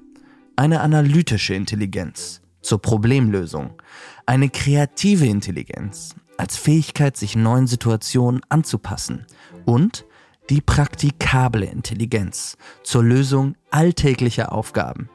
Eine 0.56 0.80
analytische 0.80 1.54
Intelligenz 1.54 2.42
zur 2.60 2.82
Problemlösung, 2.82 3.80
eine 4.26 4.50
kreative 4.50 5.26
Intelligenz 5.26 6.16
als 6.36 6.56
Fähigkeit, 6.56 7.16
sich 7.16 7.36
neuen 7.36 7.66
Situationen 7.66 8.40
anzupassen 8.48 9.26
und 9.66 10.04
die 10.50 10.60
praktikable 10.60 11.66
Intelligenz 11.66 12.56
zur 12.82 13.02
Lösung 13.04 13.54
alltäglicher 13.70 14.52
Aufgaben. 14.52 15.08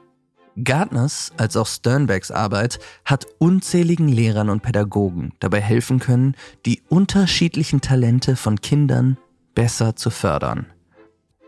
Gardners 0.63 1.31
als 1.37 1.57
auch 1.57 1.65
Sternbergs 1.65 2.29
Arbeit 2.29 2.79
hat 3.05 3.25
unzähligen 3.39 4.07
Lehrern 4.07 4.49
und 4.49 4.61
Pädagogen 4.61 5.33
dabei 5.39 5.61
helfen 5.61 5.99
können, 5.99 6.35
die 6.65 6.81
unterschiedlichen 6.89 7.81
Talente 7.81 8.35
von 8.35 8.61
Kindern 8.61 9.17
besser 9.55 9.95
zu 9.95 10.11
fördern. 10.11 10.67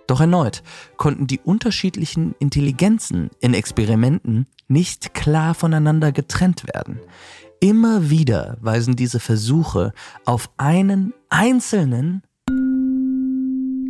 Doch 0.07 0.21
erneut 0.21 0.63
konnten 0.97 1.27
die 1.27 1.39
unterschiedlichen 1.39 2.35
Intelligenzen 2.39 3.29
in 3.39 3.53
Experimenten 3.53 4.47
nicht 4.67 5.13
klar 5.13 5.55
voneinander 5.55 6.11
getrennt 6.11 6.65
werden. 6.73 6.99
Immer 7.59 8.09
wieder 8.09 8.57
weisen 8.61 8.95
diese 8.95 9.19
Versuche 9.19 9.93
auf 10.25 10.49
einen 10.57 11.13
einzelnen 11.29 12.21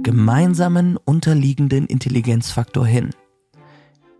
gemeinsamen 0.05 0.97
unterliegenden 0.97 1.87
Intelligenzfaktor 1.87 2.85
hin. 2.85 3.09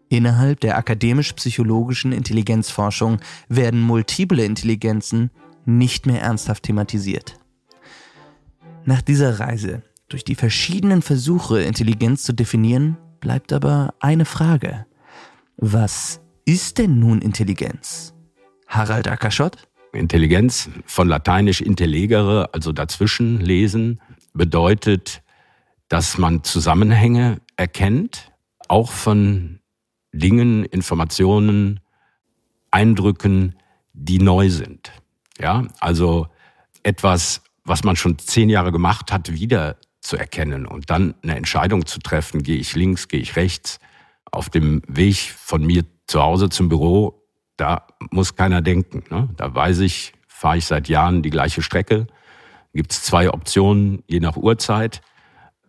Innerhalb 0.10 0.60
der 0.62 0.80
akademisch-psychologischen 0.80 2.12
Intelligenzforschung 2.12 3.20
werden 3.50 3.82
multiple 3.82 4.44
Intelligenzen 4.44 5.30
nicht 5.64 6.08
mehr 6.08 6.24
ernsthaft 6.24 6.64
thematisiert. 6.64 7.38
Nach 8.84 9.04
dieser 9.04 9.40
Reise 9.40 9.84
durch 10.10 10.24
die 10.24 10.34
verschiedenen 10.34 11.04
Versuche, 11.04 11.62
Intelligenz 11.62 12.24
zu 12.24 12.34
definieren, 12.34 12.98
bleibt 13.20 13.54
aber 13.54 13.94
eine 14.00 14.26
Frage. 14.26 14.88
Was 15.58 16.20
ist 16.46 16.80
denn 16.80 16.98
nun 16.98 17.22
Intelligenz? 17.22 18.16
Harald 18.68 19.08
Ackerschott? 19.08 19.68
Intelligenz 19.94 20.68
von 20.88 21.08
lateinisch 21.08 21.62
intellegere, 21.62 22.52
also 22.56 22.72
dazwischen 22.72 23.40
lesen, 23.40 24.02
bedeutet 24.34 25.22
dass 25.88 26.18
man 26.18 26.44
Zusammenhänge 26.44 27.42
erkennt, 27.58 28.32
auch 28.68 28.92
von 28.92 29.60
Dingen, 30.12 30.66
Informationen, 30.66 31.80
Eindrücken, 32.72 33.56
die 33.94 34.20
neu 34.20 34.50
sind. 34.50 34.92
Ja, 35.40 35.68
also 35.80 36.28
etwas, 36.84 37.42
was 37.64 37.84
man 37.84 37.96
schon 37.96 38.18
zehn 38.18 38.50
Jahre 38.50 38.72
gemacht 38.72 39.12
hat, 39.12 39.32
wieder 39.34 39.78
zu 40.02 40.18
erkennen 40.18 40.66
und 40.66 40.90
dann 40.90 41.16
eine 41.24 41.36
Entscheidung 41.36 41.86
zu 41.86 42.00
treffen, 42.00 42.44
gehe 42.44 42.58
ich 42.58 42.76
links, 42.76 43.08
gehe 43.08 43.20
ich 43.20 43.36
rechts, 43.36 43.80
auf 44.32 44.50
dem 44.50 44.82
Weg 44.88 45.18
von 45.18 45.66
mir 45.66 45.84
zu 46.08 46.22
Hause 46.22 46.50
zum 46.50 46.70
Büro, 46.70 47.26
da 47.58 47.88
muss 48.12 48.36
keiner 48.36 48.62
denken. 48.62 49.04
Ne? 49.10 49.30
Da 49.38 49.54
weiß 49.54 49.80
ich, 49.80 50.14
fahre 50.28 50.58
ich 50.58 50.66
seit 50.66 50.90
Jahren 50.90 51.24
die 51.24 51.30
gleiche 51.30 51.62
Strecke, 51.62 52.08
gibt 52.74 52.92
es 52.92 53.04
zwei 53.04 53.32
Optionen, 53.32 54.04
je 54.08 54.20
nach 54.20 54.36
Uhrzeit. 54.38 55.02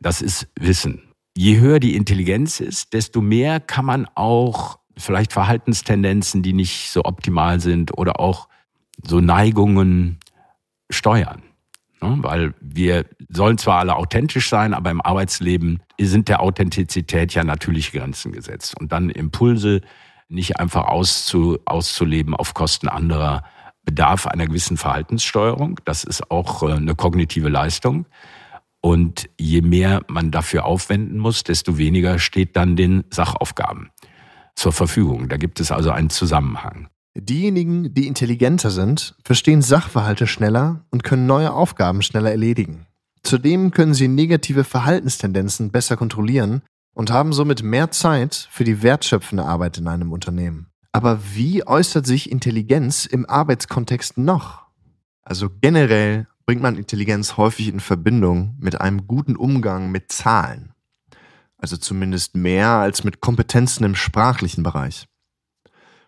Das 0.01 0.23
ist 0.23 0.49
Wissen. 0.59 1.03
Je 1.37 1.59
höher 1.59 1.81
die 1.81 1.97
Intelligenz 1.97 2.61
ist, 2.61 2.93
desto 2.93 3.21
mehr 3.21 3.61
kann 3.61 3.85
man 3.85 4.07
auch 4.15 4.79
vielleicht 4.97 5.33
Verhaltenstendenzen, 5.33 6.43
die 6.43 6.53
nicht 6.53 6.91
so 6.91 7.05
optimal 7.05 7.61
sind 7.61 7.97
oder 7.97 8.21
auch 8.21 8.49
so 9.03 9.21
Neigungen 9.21 10.19
steuern. 10.91 11.43
Ne? 12.01 12.17
Weil 12.21 12.55
wir 12.61 13.05
sollen 13.29 13.59
zwar 13.59 13.81
alle 13.81 13.97
authentisch 13.97 14.49
sein, 14.49 14.75
aber 14.75 14.91
im 14.91 15.03
Arbeitsleben 15.03 15.83
sind 16.01 16.29
der 16.29 16.41
Authentizität 16.41 17.35
ja 17.35 17.45
natürlich 17.45 17.93
Grenzen 17.93 18.33
gesetzt. 18.33 18.79
Und 18.79 18.93
dann 18.93 19.11
Impulse 19.11 19.83
nicht 20.29 20.59
einfach 20.59 20.87
auszu, 20.87 21.59
auszuleben 21.67 22.35
auf 22.35 22.55
Kosten 22.55 22.89
anderer 22.89 23.45
bedarf 23.85 24.27
einer 24.27 24.47
gewissen 24.47 24.77
Verhaltenssteuerung. 24.77 25.81
Das 25.85 26.05
ist 26.05 26.31
auch 26.31 26.63
äh, 26.63 26.73
eine 26.73 26.95
kognitive 26.95 27.49
Leistung. 27.49 28.07
Und 28.87 29.29
je 29.37 29.63
mehr 29.63 30.03
man 30.07 30.31
dafür 30.31 30.65
aufwenden 30.65 31.19
muss, 31.19 31.43
desto 31.43 31.77
weniger 31.77 32.21
steht 32.21 32.55
dann 32.55 32.77
den 32.77 33.03
Sachaufgaben 33.11 33.91
zur 34.55 34.71
Verfügung. 34.71 35.29
Da 35.29 35.39
gibt 35.39 35.59
es 35.59 35.73
also 35.73 35.91
einen 35.91 36.09
Zusammenhang. 36.09 36.87
Diejenigen, 37.17 37.95
die 37.95 38.07
intelligenter 38.07 38.71
sind, 38.71 39.17
verstehen 39.25 39.61
Sachverhalte 39.61 40.29
schneller 40.29 40.85
und 40.91 41.03
können 41.03 41.27
neue 41.27 41.53
Aufgaben 41.53 42.01
schneller 42.01 42.31
erledigen. 42.31 42.87
Zudem 43.25 43.73
können 43.73 43.93
sie 43.93 44.07
negative 44.07 44.63
Verhaltenstendenzen 44.63 45.73
besser 45.73 45.97
kontrollieren 45.97 46.63
und 46.95 47.11
haben 47.11 47.33
somit 47.33 47.65
mehr 47.65 47.91
Zeit 47.91 48.47
für 48.53 48.63
die 48.63 48.85
wertschöpfende 48.85 49.45
Arbeit 49.45 49.79
in 49.79 49.89
einem 49.89 50.13
Unternehmen. 50.13 50.69
Aber 50.93 51.19
wie 51.35 51.67
äußert 51.67 52.07
sich 52.07 52.31
Intelligenz 52.31 53.05
im 53.05 53.29
Arbeitskontext 53.29 54.17
noch? 54.17 54.63
Also 55.25 55.51
generell 55.61 56.29
bringt 56.47 56.63
man 56.63 56.77
Intelligenz 56.77 57.37
häufig 57.37 57.69
in 57.69 57.81
Verbindung 57.81 58.55
mit 58.59 58.81
einem 58.81 59.09
guten 59.09 59.37
Umgang 59.37 59.91
mit 59.91 60.13
Zahlen. 60.13 60.73
Also 61.59 61.77
zumindest 61.77 62.37
mehr 62.37 62.69
als 62.69 63.03
mit 63.03 63.21
Kompetenzen 63.21 63.85
im 63.85 63.97
sprachlichen 63.97 64.63
Bereich. 64.63 65.09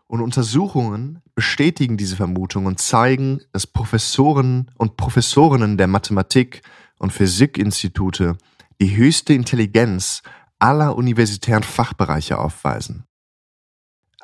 Und 0.06 0.22
Untersuchungen 0.22 1.20
bestätigen 1.34 1.96
diese 1.96 2.16
Vermutung 2.16 2.66
und 2.66 2.78
zeigen, 2.78 3.40
dass 3.52 3.66
Professoren 3.66 4.70
und 4.78 4.96
Professorinnen 4.96 5.76
der 5.76 5.88
Mathematik 5.88 6.62
und 6.98 7.12
Physikinstitute 7.12 8.38
die 8.80 8.96
höchste 8.96 9.34
Intelligenz 9.34 10.22
aller 10.58 10.96
universitären 10.96 11.62
Fachbereiche 11.62 12.38
aufweisen. 12.38 13.07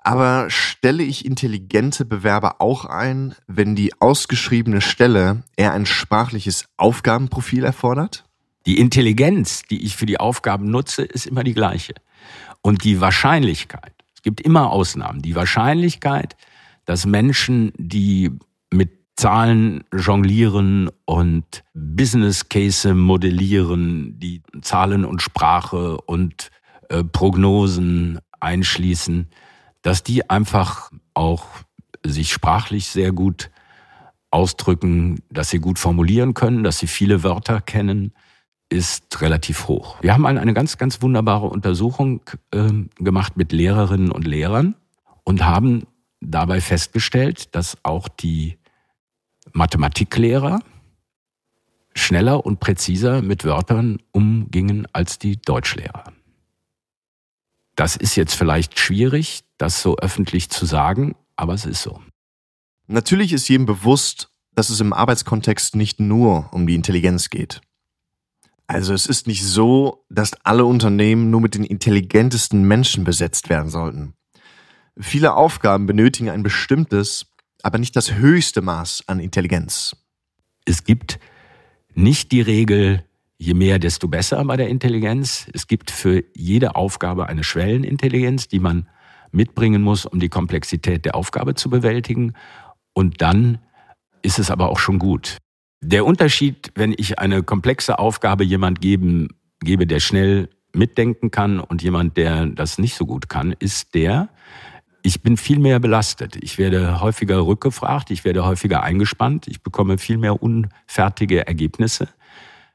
Aber 0.06 0.50
stelle 0.50 1.02
ich 1.02 1.25
intelligente 1.25 2.04
Bewerber 2.04 2.61
auch 2.61 2.84
ein, 2.84 3.34
wenn 3.46 3.75
die 3.75 3.99
ausgeschriebene 4.00 4.82
Stelle 4.82 5.42
eher 5.56 5.73
ein 5.73 5.87
sprachliches 5.87 6.66
Aufgabenprofil 6.76 7.64
erfordert? 7.64 8.25
Die 8.66 8.78
Intelligenz, 8.78 9.62
die 9.62 9.82
ich 9.82 9.96
für 9.96 10.04
die 10.04 10.20
Aufgaben 10.20 10.70
nutze, 10.70 11.02
ist 11.02 11.26
immer 11.26 11.42
die 11.42 11.54
gleiche. 11.54 11.94
Und 12.61 12.84
die 12.84 13.00
Wahrscheinlichkeit, 13.00 13.94
es 14.14 14.20
gibt 14.20 14.42
immer 14.42 14.70
Ausnahmen, 14.70 15.23
die 15.23 15.34
Wahrscheinlichkeit, 15.34 16.37
dass 16.84 17.06
Menschen, 17.06 17.73
die 17.78 18.30
mit 18.70 18.90
Zahlen 19.16 19.84
jonglieren 19.96 20.90
und 21.06 21.64
Business 21.73 22.50
Case 22.50 22.92
modellieren, 22.92 24.18
die 24.18 24.42
Zahlen 24.61 25.06
und 25.06 25.23
Sprache 25.23 25.96
und 26.02 26.50
äh, 26.90 27.02
Prognosen 27.04 28.18
einschließen, 28.40 29.28
dass 29.85 30.03
die 30.03 30.29
einfach 30.31 30.91
auch 31.12 31.45
sich 32.05 32.33
sprachlich 32.33 32.88
sehr 32.88 33.12
gut 33.12 33.50
ausdrücken, 34.31 35.21
dass 35.31 35.50
sie 35.50 35.59
gut 35.59 35.79
formulieren 35.79 36.35
können, 36.35 36.64
dass 36.64 36.79
sie 36.79 36.87
viele 36.87 37.23
Wörter 37.23 37.61
kennen, 37.61 38.12
ist 38.71 39.21
relativ 39.21 39.69
hoch. 39.69 40.03
Wir 40.03 40.14
haben 40.14 40.25
eine 40.25 40.55
ganz, 40.55 40.79
ganz 40.79 41.03
wunderbare 41.03 41.47
Untersuchung 41.47 42.23
äh, 42.50 42.73
gemacht 42.97 43.37
mit 43.37 43.53
Lehrerinnen 43.53 44.11
und 44.11 44.26
Lehrern 44.26 44.75
und 45.23 45.45
haben 45.45 45.87
dabei 46.21 46.62
festgestellt, 46.62 47.55
dass 47.55 47.76
auch 47.83 48.09
die 48.09 48.57
Mathematiklehrer 49.53 50.61
schneller 51.95 52.45
und 52.45 52.59
präziser 52.59 53.21
mit 53.21 53.45
Wörtern 53.45 53.99
umgingen 54.12 54.88
als 54.95 55.19
die 55.19 55.37
Deutschlehrer. 55.37 56.13
Das 57.76 57.97
ist 57.97 58.16
jetzt 58.16 58.35
vielleicht 58.35 58.78
schwierig, 58.78 59.45
das 59.59 59.83
so 59.83 59.97
öffentlich 59.97 60.50
zu 60.50 60.66
sagen, 60.66 61.16
aber 61.37 61.54
es 61.54 61.66
ist 61.66 61.83
so. 61.83 62.00
Natürlich 62.87 63.33
ist 63.33 63.49
jedem 63.49 63.66
bewusst, 63.66 64.31
dass 64.54 64.71
es 64.71 64.81
im 64.81 64.93
Arbeitskontext 64.93 65.75
nicht 65.75 66.00
nur 66.00 66.49
um 66.52 66.66
die 66.66 66.75
Intelligenz 66.75 67.31
geht. 67.31 67.61
Also 68.66 68.95
es 68.95 69.07
ist 69.07 69.26
nicht 69.26 69.45
so, 69.45 70.04
dass 70.09 70.33
alle 70.45 70.64
Unternehmen 70.64 71.31
nur 71.31 71.40
mit 71.40 71.54
den 71.54 71.64
intelligentesten 71.64 72.62
Menschen 72.64 73.04
besetzt 73.04 73.49
werden 73.49 73.69
sollten. 73.71 74.14
Viele 74.99 75.35
Aufgaben 75.35 75.87
benötigen 75.87 76.31
ein 76.31 76.43
bestimmtes, 76.43 77.26
aber 77.62 77.78
nicht 77.78 77.97
das 77.97 78.14
höchste 78.14 78.62
Maß 78.62 79.04
an 79.07 79.21
Intelligenz. 79.21 79.97
Es 80.64 80.85
gibt 80.85 81.19
nicht 81.95 82.33
die 82.33 82.40
Regel, 82.40 83.04
je 83.38 83.55
mehr, 83.55 83.79
desto 83.79 84.09
besser 84.09 84.45
bei 84.45 84.57
der 84.57 84.69
Intelligenz. 84.69 85.49
Es 85.53 85.67
gibt 85.67 85.91
für 85.91 86.25
jede 86.35 86.76
Aufgabe 86.76 87.26
eine 87.26 87.45
Schwellenintelligenz, 87.45 88.49
die 88.49 88.61
man 88.61 88.88
mitbringen 89.33 89.83
muss, 89.83 90.07
um 90.07 90.21
die 90.21 90.29
Komplexität 90.29 91.05
der 91.05 91.14
Aufgabe 91.14 91.55
zu 91.55 91.69
bewältigen. 91.69 92.35
Und 92.93 93.21
dann 93.21 93.59
ist 94.23 94.38
es 94.38 94.50
aber 94.50 94.69
auch 94.71 94.79
schon 94.79 94.99
gut. 94.99 95.38
Der 95.83 96.07
Unterschied, 96.07 96.71
wenn 96.75 96.95
ich 96.97 97.19
eine 97.19 97.43
komplexe 97.43 97.99
Aufgabe 97.99 98.45
jemand 98.45 98.81
geben, 98.81 99.29
gebe, 99.61 99.87
der 99.87 100.00
schnell 100.00 100.49
mitdenken 100.73 101.31
kann 101.31 101.61
und 101.61 101.83
jemand, 101.83 102.17
der 102.17 102.47
das 102.47 102.79
nicht 102.79 102.95
so 102.95 103.07
gut 103.07 103.29
kann, 103.29 103.55
ist 103.59 103.95
der, 103.95 104.29
ich 105.03 105.23
bin 105.23 105.37
viel 105.37 105.59
mehr 105.59 105.81
belastet. 105.81 106.37
Ich 106.41 106.57
werde 106.57 107.00
häufiger 107.00 107.45
rückgefragt, 107.45 108.11
ich 108.11 108.25
werde 108.25 108.47
häufiger 108.47 108.83
eingespannt, 108.83 109.47
ich 109.47 109.62
bekomme 109.62 109.99
viel 109.99 110.17
mehr 110.17 110.43
unfertige 110.43 111.47
Ergebnisse. 111.47 112.09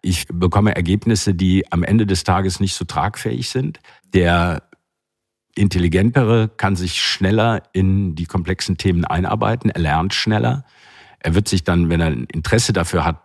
Ich 0.01 0.27
bekomme 0.27 0.75
Ergebnisse, 0.75 1.36
die 1.36 1.70
am 1.72 1.84
Ende 1.84 2.06
des 2.06 2.24
Tages 2.24 2.60
nicht 2.60 2.74
so 2.74 2.86
tragfähig 2.86 3.50
sind. 3.50 3.79
Der 4.13 4.63
Intelligentere 5.56 6.48
kann 6.48 6.75
sich 6.75 7.01
schneller 7.01 7.63
in 7.74 8.15
die 8.15 8.25
komplexen 8.25 8.77
Themen 8.77 9.03
einarbeiten, 9.03 9.70
er 9.70 9.82
lernt 9.82 10.13
schneller. 10.13 10.63
Er 11.20 11.36
wird 11.36 11.50
sich 11.50 11.65
dann, 11.65 11.89
wenn 11.89 12.00
er 12.00 12.08
ein 12.08 12.24
Interesse 12.25 12.72
dafür 12.72 13.03
hat, 13.03 13.24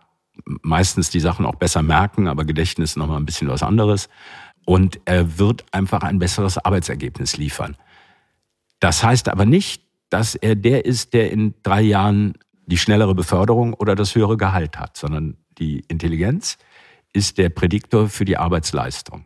meistens 0.61 1.09
die 1.09 1.21
Sachen 1.21 1.45
auch 1.45 1.55
besser 1.55 1.81
merken, 1.81 2.27
aber 2.27 2.43
Gedächtnis 2.43 2.91
ist 2.91 2.97
nochmal 2.97 3.17
ein 3.17 3.25
bisschen 3.25 3.47
was 3.47 3.63
anderes. 3.63 4.09
Und 4.65 4.99
er 5.05 5.37
wird 5.37 5.63
einfach 5.71 6.01
ein 6.01 6.19
besseres 6.19 6.57
Arbeitsergebnis 6.57 7.37
liefern. 7.37 7.77
Das 8.79 9.03
heißt 9.03 9.29
aber 9.29 9.45
nicht, 9.45 9.83
dass 10.09 10.35
er 10.35 10.55
der 10.55 10.85
ist, 10.85 11.13
der 11.13 11.31
in 11.31 11.53
drei 11.63 11.81
Jahren 11.81 12.33
die 12.65 12.77
schnellere 12.77 13.15
Beförderung 13.15 13.73
oder 13.73 13.95
das 13.95 14.15
höhere 14.15 14.37
Gehalt 14.37 14.77
hat, 14.77 14.97
sondern 14.97 15.37
die 15.57 15.83
Intelligenz 15.87 16.57
ist 17.13 17.37
der 17.37 17.49
Prädiktor 17.49 18.09
für 18.09 18.25
die 18.25 18.37
Arbeitsleistung. 18.37 19.25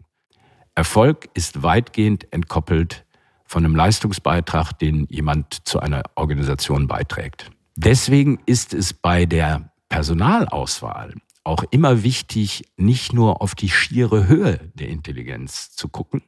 Erfolg 0.75 1.29
ist 1.33 1.63
weitgehend 1.63 2.31
entkoppelt 2.31 3.05
von 3.45 3.65
einem 3.65 3.75
Leistungsbeitrag, 3.75 4.73
den 4.73 5.07
jemand 5.09 5.67
zu 5.67 5.79
einer 5.79 6.03
Organisation 6.15 6.87
beiträgt. 6.87 7.49
Deswegen 7.75 8.39
ist 8.45 8.73
es 8.73 8.93
bei 8.93 9.25
der 9.25 9.71
Personalauswahl 9.89 11.15
auch 11.43 11.63
immer 11.71 12.03
wichtig, 12.03 12.63
nicht 12.77 13.13
nur 13.13 13.41
auf 13.41 13.55
die 13.55 13.69
schiere 13.69 14.27
Höhe 14.27 14.71
der 14.75 14.89
Intelligenz 14.89 15.71
zu 15.71 15.89
gucken, 15.89 16.21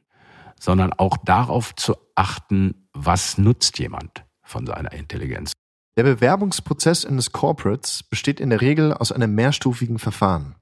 sondern 0.58 0.92
auch 0.92 1.16
darauf 1.24 1.74
zu 1.76 1.94
achten, 2.16 2.88
was 2.92 3.38
nutzt 3.38 3.78
jemand 3.78 4.24
von 4.42 4.66
seiner 4.66 4.92
Intelligenz. 4.92 5.52
Der 5.96 6.04
Bewerbungsprozess 6.04 7.04
eines 7.04 7.32
Corporates 7.32 8.02
besteht 8.02 8.40
in 8.40 8.48
der 8.48 8.62
Regel 8.62 8.94
aus 8.94 9.12
einem 9.12 9.34
mehrstufigen 9.34 9.98
Verfahren. 9.98 10.54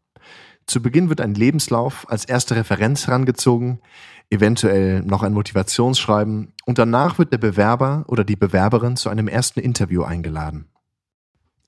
Zu 0.66 0.82
Beginn 0.82 1.08
wird 1.08 1.20
ein 1.20 1.34
Lebenslauf 1.34 2.08
als 2.10 2.24
erste 2.24 2.56
Referenz 2.56 3.06
herangezogen, 3.06 3.80
eventuell 4.28 5.02
noch 5.02 5.22
ein 5.22 5.32
Motivationsschreiben 5.32 6.52
und 6.64 6.78
danach 6.78 7.18
wird 7.18 7.32
der 7.32 7.38
Bewerber 7.38 8.04
oder 8.08 8.24
die 8.24 8.36
Bewerberin 8.36 8.96
zu 8.96 9.08
einem 9.08 9.28
ersten 9.28 9.60
Interview 9.60 10.02
eingeladen. 10.02 10.68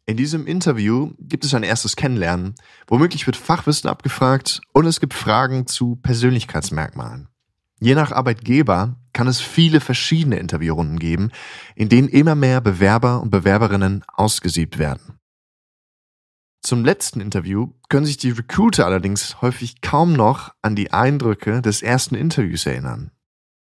In 0.07 0.17
diesem 0.17 0.49
Interview 0.49 1.13
gibt 1.21 1.45
es 1.45 1.55
ein 1.55 1.63
erstes 1.63 1.95
Kennenlernen, 1.95 2.57
womöglich 2.89 3.27
wird 3.27 3.37
Fachwissen 3.37 3.89
abgefragt 3.89 4.61
und 4.73 4.87
es 4.87 4.99
gibt 4.99 5.15
Fragen 5.15 5.69
zu 5.69 5.97
Persönlichkeitsmerkmalen. 5.97 7.29
Je 7.83 7.97
nach 7.97 8.13
Arbeitgeber 8.13 8.95
kann 9.13 9.27
es 9.27 9.41
viele 9.41 9.81
verschiedene 9.81 10.37
Interviewrunden 10.37 11.01
geben, 11.01 11.33
in 11.75 11.89
denen 11.89 12.07
immer 12.07 12.37
mehr 12.37 12.61
Bewerber 12.61 13.21
und 13.21 13.31
Bewerberinnen 13.31 14.05
ausgesiebt 14.07 14.79
werden. 14.79 15.19
Zum 16.63 16.85
letzten 16.85 17.21
Interview 17.21 17.73
können 17.89 18.07
sich 18.07 18.19
die 18.19 18.31
Recruiter 18.31 18.87
allerdings 18.87 19.43
häufig 19.43 19.81
kaum 19.81 20.13
noch 20.13 20.55
an 20.63 20.77
die 20.77 20.93
Eindrücke 20.93 21.61
des 21.61 21.83
ersten 21.83 22.15
Interviews 22.15 22.67
erinnern. 22.67 23.11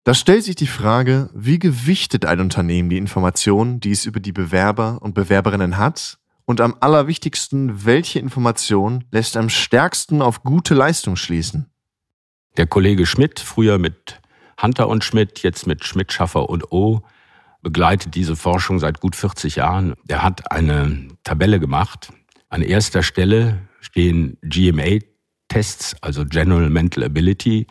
Da 0.02 0.12
stellt 0.14 0.42
sich 0.42 0.56
die 0.56 0.66
Frage, 0.66 1.30
wie 1.32 1.60
gewichtet 1.60 2.24
ein 2.24 2.40
Unternehmen 2.40 2.90
die 2.90 2.98
Informationen, 2.98 3.78
die 3.78 3.92
es 3.92 4.06
über 4.06 4.18
die 4.18 4.32
Bewerber 4.32 4.98
und 5.02 5.14
Bewerberinnen 5.14 5.76
hat 5.76 6.18
und 6.46 6.60
am 6.60 6.74
allerwichtigsten, 6.80 7.84
welche 7.84 8.18
Information 8.18 9.04
lässt 9.12 9.36
am 9.36 9.50
stärksten 9.50 10.20
auf 10.20 10.42
gute 10.42 10.74
Leistung 10.74 11.14
schließen? 11.14 11.69
Der 12.56 12.66
Kollege 12.66 13.06
Schmidt, 13.06 13.40
früher 13.40 13.78
mit 13.78 14.20
Hunter 14.60 14.88
und 14.88 15.04
Schmidt, 15.04 15.42
jetzt 15.42 15.66
mit 15.66 15.84
Schmidt, 15.84 16.12
Schaffer 16.12 16.50
und 16.50 16.72
O, 16.72 17.02
begleitet 17.62 18.14
diese 18.14 18.36
Forschung 18.36 18.78
seit 18.78 19.00
gut 19.00 19.16
40 19.16 19.56
Jahren. 19.56 19.94
Er 20.08 20.22
hat 20.22 20.50
eine 20.50 21.08
Tabelle 21.24 21.60
gemacht. 21.60 22.12
An 22.48 22.62
erster 22.62 23.02
Stelle 23.02 23.68
stehen 23.80 24.38
GMA-Tests, 24.42 25.96
also 26.02 26.24
General 26.24 26.70
Mental 26.70 27.04
Ability 27.04 27.66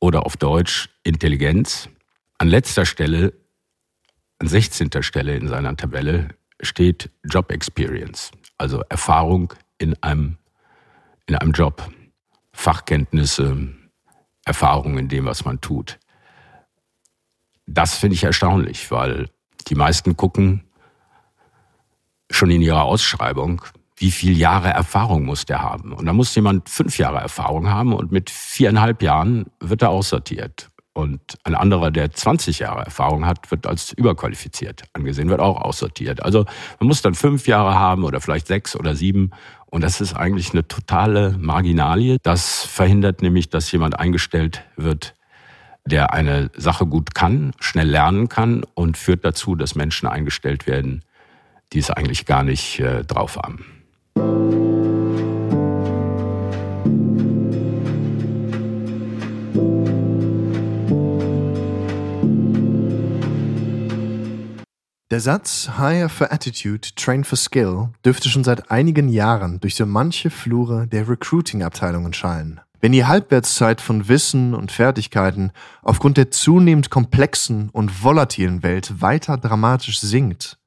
oder 0.00 0.26
auf 0.26 0.36
Deutsch 0.36 0.88
Intelligenz. 1.04 1.88
An 2.38 2.48
letzter 2.48 2.84
Stelle, 2.84 3.32
an 4.38 4.48
16. 4.48 4.90
Stelle 5.02 5.36
in 5.36 5.48
seiner 5.48 5.76
Tabelle, 5.76 6.28
steht 6.60 7.10
Job 7.24 7.52
Experience, 7.52 8.30
also 8.58 8.82
Erfahrung 8.88 9.52
in 9.78 9.94
einem, 10.02 10.38
in 11.26 11.36
einem 11.36 11.52
Job, 11.52 11.88
Fachkenntnisse, 12.52 13.75
Erfahrung 14.46 14.96
in 14.96 15.08
dem, 15.08 15.26
was 15.26 15.44
man 15.44 15.60
tut. 15.60 15.98
Das 17.66 17.96
finde 17.96 18.14
ich 18.14 18.24
erstaunlich, 18.24 18.90
weil 18.90 19.28
die 19.68 19.74
meisten 19.74 20.16
gucken 20.16 20.62
schon 22.30 22.50
in 22.50 22.62
ihrer 22.62 22.84
Ausschreibung, 22.84 23.60
wie 23.96 24.10
viel 24.10 24.36
Jahre 24.38 24.68
Erfahrung 24.68 25.24
muss 25.24 25.46
der 25.46 25.62
haben. 25.62 25.92
Und 25.92 26.06
da 26.06 26.12
muss 26.12 26.34
jemand 26.34 26.68
fünf 26.68 26.98
Jahre 26.98 27.18
Erfahrung 27.18 27.68
haben 27.68 27.92
und 27.92 28.12
mit 28.12 28.30
viereinhalb 28.30 29.02
Jahren 29.02 29.46
wird 29.60 29.82
er 29.82 29.90
aussortiert. 29.90 30.70
Und 30.92 31.36
ein 31.44 31.54
anderer, 31.54 31.90
der 31.90 32.10
20 32.10 32.60
Jahre 32.60 32.82
Erfahrung 32.82 33.26
hat, 33.26 33.50
wird 33.50 33.66
als 33.66 33.92
überqualifiziert 33.92 34.84
angesehen, 34.94 35.28
wird 35.28 35.40
auch 35.40 35.60
aussortiert. 35.60 36.22
Also 36.22 36.46
man 36.78 36.88
muss 36.88 37.02
dann 37.02 37.14
fünf 37.14 37.46
Jahre 37.46 37.74
haben 37.74 38.02
oder 38.02 38.20
vielleicht 38.20 38.46
sechs 38.46 38.74
oder 38.74 38.94
sieben. 38.94 39.30
Und 39.70 39.82
das 39.82 40.00
ist 40.00 40.14
eigentlich 40.14 40.52
eine 40.52 40.66
totale 40.66 41.36
Marginalie. 41.38 42.18
Das 42.22 42.64
verhindert 42.64 43.22
nämlich, 43.22 43.50
dass 43.50 43.70
jemand 43.72 43.98
eingestellt 43.98 44.62
wird, 44.76 45.14
der 45.84 46.12
eine 46.12 46.50
Sache 46.56 46.86
gut 46.86 47.14
kann, 47.14 47.52
schnell 47.60 47.88
lernen 47.88 48.28
kann 48.28 48.64
und 48.74 48.96
führt 48.96 49.24
dazu, 49.24 49.54
dass 49.54 49.74
Menschen 49.74 50.08
eingestellt 50.08 50.66
werden, 50.66 51.02
die 51.72 51.78
es 51.78 51.90
eigentlich 51.90 52.26
gar 52.26 52.42
nicht 52.42 52.80
äh, 52.80 53.04
drauf 53.04 53.36
haben. 53.36 54.65
Der 65.16 65.22
Satz 65.22 65.70
Hire 65.78 66.10
for 66.10 66.30
Attitude, 66.30 66.88
Train 66.94 67.24
for 67.24 67.38
Skill 67.38 67.88
dürfte 68.04 68.28
schon 68.28 68.44
seit 68.44 68.70
einigen 68.70 69.08
Jahren 69.08 69.58
durch 69.60 69.74
so 69.74 69.86
manche 69.86 70.28
Flure 70.28 70.86
der 70.86 71.08
Recruiting-Abteilungen 71.08 72.12
schallen. 72.12 72.60
Wenn 72.82 72.92
die 72.92 73.06
Halbwertszeit 73.06 73.80
von 73.80 74.08
Wissen 74.08 74.52
und 74.54 74.72
Fertigkeiten 74.72 75.52
aufgrund 75.80 76.18
der 76.18 76.30
zunehmend 76.30 76.90
komplexen 76.90 77.70
und 77.70 78.02
volatilen 78.02 78.62
Welt 78.62 79.00
weiter 79.00 79.38
dramatisch 79.38 80.00
sinkt, 80.00 80.58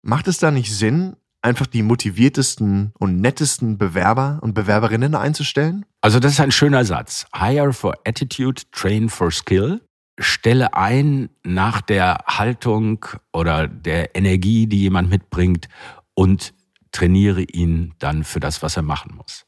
macht 0.00 0.28
es 0.28 0.38
da 0.38 0.50
nicht 0.50 0.74
Sinn, 0.74 1.16
einfach 1.42 1.66
die 1.66 1.82
motiviertesten 1.82 2.94
und 2.98 3.20
nettesten 3.20 3.76
Bewerber 3.76 4.38
und 4.40 4.54
Bewerberinnen 4.54 5.14
einzustellen? 5.14 5.84
Also 6.00 6.20
das 6.20 6.32
ist 6.32 6.40
ein 6.40 6.52
schöner 6.52 6.86
Satz. 6.86 7.26
Hire 7.36 7.74
for 7.74 7.92
Attitude, 8.06 8.62
Train 8.72 9.10
for 9.10 9.30
Skill 9.30 9.82
stelle 10.18 10.74
ein 10.74 11.30
nach 11.42 11.80
der 11.80 12.24
Haltung 12.26 13.04
oder 13.32 13.68
der 13.68 14.14
Energie, 14.14 14.66
die 14.66 14.80
jemand 14.80 15.10
mitbringt 15.10 15.68
und 16.14 16.54
trainiere 16.92 17.42
ihn 17.42 17.94
dann 17.98 18.24
für 18.24 18.40
das, 18.40 18.62
was 18.62 18.76
er 18.76 18.82
machen 18.82 19.16
muss. 19.16 19.46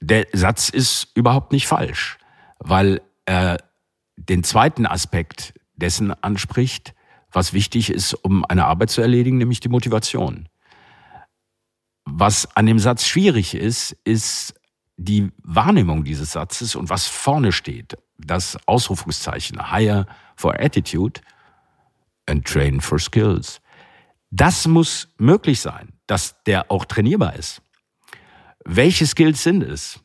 Der 0.00 0.26
Satz 0.32 0.68
ist 0.68 1.10
überhaupt 1.14 1.52
nicht 1.52 1.66
falsch, 1.66 2.18
weil 2.58 3.00
er 3.24 3.58
den 4.16 4.44
zweiten 4.44 4.86
Aspekt 4.86 5.54
dessen 5.74 6.12
anspricht, 6.22 6.94
was 7.32 7.52
wichtig 7.52 7.90
ist, 7.90 8.14
um 8.14 8.44
eine 8.44 8.66
Arbeit 8.66 8.90
zu 8.90 9.00
erledigen, 9.00 9.38
nämlich 9.38 9.60
die 9.60 9.68
Motivation. 9.68 10.48
Was 12.04 12.54
an 12.56 12.66
dem 12.66 12.78
Satz 12.78 13.04
schwierig 13.04 13.54
ist, 13.54 13.92
ist 14.04 14.54
die 14.96 15.30
Wahrnehmung 15.42 16.04
dieses 16.04 16.32
Satzes 16.32 16.74
und 16.74 16.88
was 16.88 17.06
vorne 17.06 17.52
steht. 17.52 17.96
Das 18.18 18.58
Ausrufungszeichen 18.66 19.70
Hire 19.70 20.06
for 20.36 20.58
Attitude 20.58 21.20
and 22.26 22.46
Train 22.46 22.80
for 22.80 22.98
Skills. 22.98 23.60
Das 24.30 24.66
muss 24.66 25.08
möglich 25.18 25.60
sein, 25.60 25.92
dass 26.06 26.42
der 26.44 26.70
auch 26.70 26.84
trainierbar 26.84 27.36
ist. 27.36 27.62
Welche 28.64 29.06
Skills 29.06 29.42
sind 29.42 29.62
es? 29.62 30.00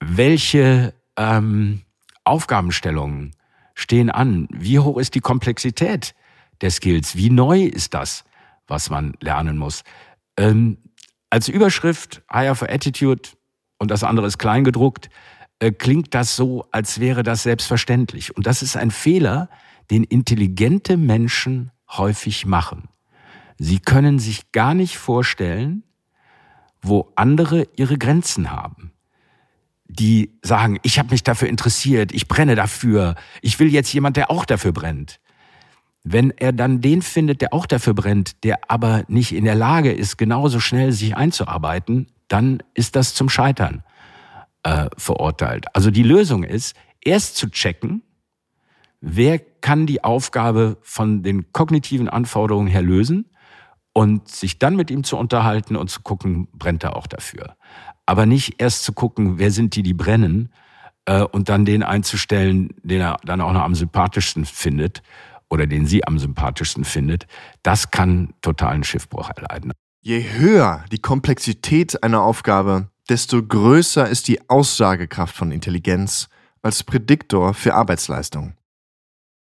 Welche 0.00 0.94
ähm, 1.16 1.82
Aufgabenstellungen 2.24 3.36
stehen 3.74 4.10
an? 4.10 4.48
Wie 4.50 4.78
hoch 4.78 4.98
ist 4.98 5.14
die 5.14 5.20
Komplexität 5.20 6.14
der 6.60 6.70
Skills? 6.70 7.16
Wie 7.16 7.30
neu 7.30 7.64
ist 7.64 7.94
das, 7.94 8.24
was 8.66 8.88
man 8.88 9.14
lernen 9.20 9.58
muss? 9.58 9.84
Ähm, 10.36 10.78
als 11.32 11.48
Überschrift 11.48 12.20
Higher 12.30 12.54
for 12.54 12.68
Attitude 12.68 13.30
und 13.78 13.90
das 13.90 14.04
andere 14.04 14.26
ist 14.26 14.36
kleingedruckt, 14.36 15.08
äh, 15.60 15.72
klingt 15.72 16.12
das 16.12 16.36
so, 16.36 16.66
als 16.72 17.00
wäre 17.00 17.22
das 17.22 17.42
selbstverständlich. 17.42 18.36
Und 18.36 18.46
das 18.46 18.60
ist 18.60 18.76
ein 18.76 18.90
Fehler, 18.90 19.48
den 19.90 20.04
intelligente 20.04 20.98
Menschen 20.98 21.70
häufig 21.90 22.44
machen. 22.44 22.90
Sie 23.56 23.78
können 23.78 24.18
sich 24.18 24.52
gar 24.52 24.74
nicht 24.74 24.98
vorstellen, 24.98 25.84
wo 26.82 27.10
andere 27.16 27.66
ihre 27.76 27.96
Grenzen 27.96 28.50
haben 28.50 28.92
die 29.92 30.38
sagen, 30.42 30.78
ich 30.82 30.98
habe 30.98 31.10
mich 31.10 31.22
dafür 31.22 31.48
interessiert, 31.48 32.12
ich 32.12 32.26
brenne 32.26 32.54
dafür, 32.54 33.14
ich 33.42 33.58
will 33.58 33.68
jetzt 33.68 33.92
jemand, 33.92 34.16
der 34.16 34.30
auch 34.30 34.46
dafür 34.46 34.72
brennt. 34.72 35.20
Wenn 36.04 36.30
er 36.30 36.52
dann 36.52 36.80
den 36.80 37.02
findet, 37.02 37.40
der 37.40 37.54
auch 37.54 37.66
dafür 37.66 37.94
brennt, 37.94 38.42
der 38.44 38.70
aber 38.70 39.04
nicht 39.08 39.32
in 39.32 39.44
der 39.44 39.54
Lage 39.54 39.92
ist, 39.92 40.18
genauso 40.18 40.58
schnell 40.58 40.92
sich 40.92 41.16
einzuarbeiten, 41.16 42.08
dann 42.28 42.62
ist 42.74 42.96
das 42.96 43.14
zum 43.14 43.28
Scheitern 43.28 43.84
äh, 44.64 44.88
verurteilt. 44.96 45.66
Also 45.74 45.90
die 45.90 46.02
Lösung 46.02 46.42
ist, 46.44 46.74
erst 47.04 47.36
zu 47.36 47.50
checken, 47.50 48.02
wer 49.00 49.38
kann 49.38 49.86
die 49.86 50.02
Aufgabe 50.02 50.78
von 50.82 51.22
den 51.22 51.52
kognitiven 51.52 52.08
Anforderungen 52.08 52.68
her 52.68 52.82
lösen 52.82 53.30
und 53.92 54.28
sich 54.28 54.58
dann 54.58 54.74
mit 54.74 54.90
ihm 54.90 55.04
zu 55.04 55.16
unterhalten 55.16 55.76
und 55.76 55.88
zu 55.88 56.02
gucken, 56.02 56.48
brennt 56.52 56.82
er 56.82 56.96
auch 56.96 57.06
dafür 57.06 57.56
aber 58.06 58.26
nicht 58.26 58.60
erst 58.60 58.84
zu 58.84 58.92
gucken, 58.92 59.38
wer 59.38 59.50
sind 59.50 59.74
die, 59.76 59.82
die 59.82 59.94
brennen, 59.94 60.52
äh, 61.04 61.22
und 61.22 61.48
dann 61.48 61.64
den 61.64 61.82
einzustellen, 61.82 62.70
den 62.82 63.00
er 63.00 63.16
dann 63.24 63.40
auch 63.40 63.52
noch 63.52 63.62
am 63.62 63.74
sympathischsten 63.74 64.44
findet 64.44 65.02
oder 65.52 65.66
den 65.66 65.84
sie 65.84 66.06
am 66.06 66.18
sympathischsten 66.18 66.84
findet, 66.84 67.26
das 67.62 67.90
kann 67.90 68.32
totalen 68.40 68.84
Schiffbruch 68.84 69.30
erleiden. 69.36 69.72
Je 70.00 70.32
höher 70.32 70.82
die 70.90 70.98
Komplexität 70.98 72.02
einer 72.02 72.22
Aufgabe, 72.22 72.88
desto 73.10 73.42
größer 73.42 74.08
ist 74.08 74.28
die 74.28 74.48
Aussagekraft 74.48 75.36
von 75.36 75.52
Intelligenz 75.52 76.30
als 76.62 76.82
Prädiktor 76.82 77.52
für 77.52 77.74
Arbeitsleistung. 77.74 78.54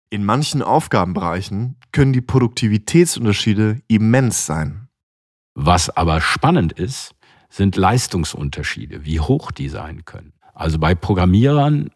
In 0.10 0.26
manchen 0.26 0.64
Aufgabenbereichen 0.64 1.76
können 1.92 2.14
die 2.14 2.22
Produktivitätsunterschiede 2.22 3.84
immens 3.88 4.48
sein. 4.48 4.88
Was 5.54 5.92
aber 5.92 6.22
spannend 6.22 6.74
ist, 6.74 7.14
sind 7.50 7.76
Leistungsunterschiede, 7.76 9.06
wie 9.06 9.20
hoch 9.20 9.52
die 9.52 9.70
sein 9.70 10.06
können. 10.06 10.34
Also 10.56 10.80
bei 10.80 10.96
Programmierern, 10.96 11.92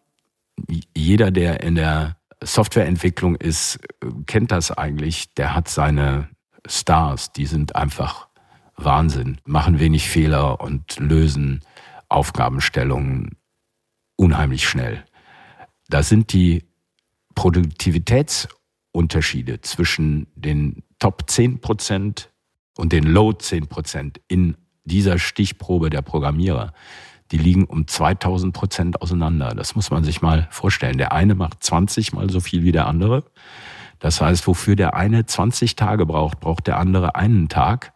jeder, 0.94 1.32
der 1.32 1.64
in 1.64 1.74
der 1.74 2.16
Softwareentwicklung 2.42 3.36
ist, 3.36 3.78
kennt 4.26 4.50
das 4.50 4.70
eigentlich. 4.70 5.32
Der 5.34 5.54
hat 5.54 5.68
seine 5.68 6.28
Stars, 6.66 7.32
die 7.32 7.46
sind 7.46 7.76
einfach 7.76 8.28
Wahnsinn, 8.76 9.38
machen 9.44 9.78
wenig 9.78 10.08
Fehler 10.08 10.60
und 10.60 10.98
lösen 10.98 11.60
Aufgabenstellungen 12.08 13.36
unheimlich 14.16 14.68
schnell. 14.68 15.04
Da 15.88 16.02
sind 16.02 16.32
die 16.32 16.64
Produktivitätsunterschiede 17.34 19.60
zwischen 19.60 20.26
den 20.34 20.82
Top 20.98 21.28
10 21.28 21.60
Prozent 21.60 22.32
und 22.76 22.92
den 22.92 23.04
Low 23.04 23.32
10 23.32 23.68
Prozent 23.68 24.20
in 24.28 24.56
dieser 24.84 25.18
Stichprobe 25.18 25.90
der 25.90 26.02
Programmierer, 26.02 26.72
die 27.32 27.38
liegen 27.38 27.64
um 27.64 27.86
2000 27.86 28.52
Prozent 28.52 29.02
auseinander. 29.02 29.54
Das 29.54 29.74
muss 29.74 29.90
man 29.90 30.04
sich 30.04 30.22
mal 30.22 30.46
vorstellen. 30.50 30.98
Der 30.98 31.12
eine 31.12 31.34
macht 31.34 31.62
20 31.64 32.12
mal 32.12 32.30
so 32.30 32.40
viel 32.40 32.62
wie 32.62 32.72
der 32.72 32.86
andere. 32.86 33.24
Das 33.98 34.20
heißt, 34.20 34.46
wofür 34.46 34.76
der 34.76 34.94
eine 34.94 35.24
20 35.24 35.76
Tage 35.76 36.04
braucht, 36.06 36.40
braucht 36.40 36.66
der 36.66 36.78
andere 36.78 37.14
einen 37.14 37.48
Tag. 37.48 37.92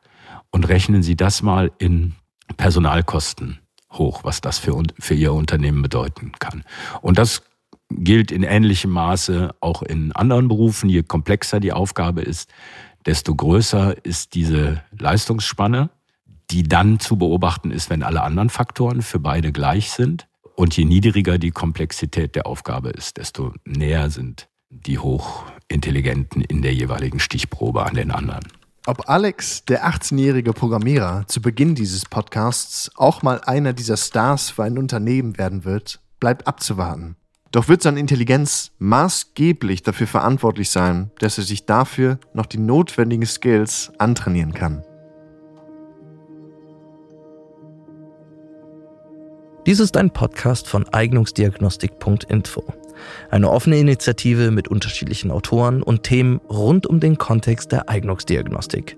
Und 0.51 0.69
rechnen 0.69 1.03
Sie 1.03 1.17
das 1.17 1.43
mal 1.43 1.71
in 1.79 2.15
Personalkosten 2.57 3.59
hoch, 3.93 4.25
was 4.25 4.41
das 4.41 4.59
für, 4.59 4.83
für 4.99 5.15
Ihr 5.15 5.35
Unternehmen 5.35 5.83
bedeuten 5.83 6.33
kann. 6.39 6.65
Und 7.03 7.19
das 7.19 7.43
gilt 7.91 8.31
in 8.31 8.43
ähnlichem 8.43 8.91
Maße 8.91 9.55
auch 9.61 9.83
in 9.83 10.13
anderen 10.13 10.49
Berufen. 10.49 10.89
Je 10.89 11.03
komplexer 11.03 11.61
die 11.61 11.73
Aufgabe 11.73 12.23
ist, 12.23 12.51
desto 13.07 13.35
größer 13.35 14.05
ist 14.05 14.35
diese 14.35 14.83
Leistungsspanne 14.99 15.91
die 16.51 16.63
dann 16.63 16.99
zu 17.01 17.17
beobachten 17.17 17.71
ist, 17.71 17.91
wenn 17.91 18.03
alle 18.03 18.23
anderen 18.23 18.51
Faktoren 18.51 19.03
für 19.03 19.21
beide 19.21 19.53
gleich 19.53 19.91
sind. 19.91 20.29
Und 20.55 20.77
je 20.77 20.85
niedriger 20.85 21.39
die 21.39 21.51
Komplexität 21.51 22.35
der 22.35 22.47
Aufgabe 22.47 22.91
ist, 22.91 23.17
desto 23.17 23.53
näher 23.65 24.11
sind 24.11 24.49
die 24.71 24.99
Hochintelligenten 24.99 26.43
in 26.43 26.63
der 26.63 26.75
jeweiligen 26.75 27.21
Stichprobe 27.21 27.87
an 27.87 27.95
den 27.95 28.11
anderen. 28.11 28.45
Ob 28.87 29.09
Alex, 29.09 29.65
der 29.67 29.87
18-jährige 29.87 30.53
Programmierer, 30.53 31.25
zu 31.27 31.43
Beginn 31.43 31.75
dieses 31.75 32.07
Podcasts 32.07 32.91
auch 32.97 33.23
mal 33.23 33.41
einer 33.43 33.73
dieser 33.73 33.97
Stars 33.97 34.51
für 34.51 34.65
ein 34.65 34.79
Unternehmen 34.79 35.37
werden 35.37 35.65
wird, 35.65 36.01
bleibt 36.21 36.47
abzuwarten. 36.47 37.17
Doch 37.51 37.69
wird 37.69 37.83
seine 37.83 38.01
Intelligenz 38.01 38.73
maßgeblich 38.79 39.83
dafür 39.83 40.07
verantwortlich 40.07 40.71
sein, 40.71 41.11
dass 41.19 41.39
er 41.39 41.45
sich 41.45 41.67
dafür 41.67 42.19
noch 42.35 42.47
die 42.47 42.59
notwendigen 42.59 43.27
Skills 43.27 43.93
antrainieren 43.99 44.55
kann. 44.55 44.83
Dies 49.69 49.81
ist 49.81 49.99
ein 49.99 50.11
Podcast 50.11 50.67
von 50.67 50.89
Eignungsdiagnostik.info. 50.95 52.65
Eine 53.31 53.51
offene 53.51 53.79
Initiative 53.79 54.51
mit 54.51 54.69
unterschiedlichen 54.69 55.31
Autoren 55.31 55.83
und 55.83 56.05
Themen 56.05 56.41
rund 56.49 56.87
um 56.87 57.01
den 57.01 57.19
Kontext 57.19 57.71
der 57.71 57.91
Eignungsdiagnostik. 57.91 58.97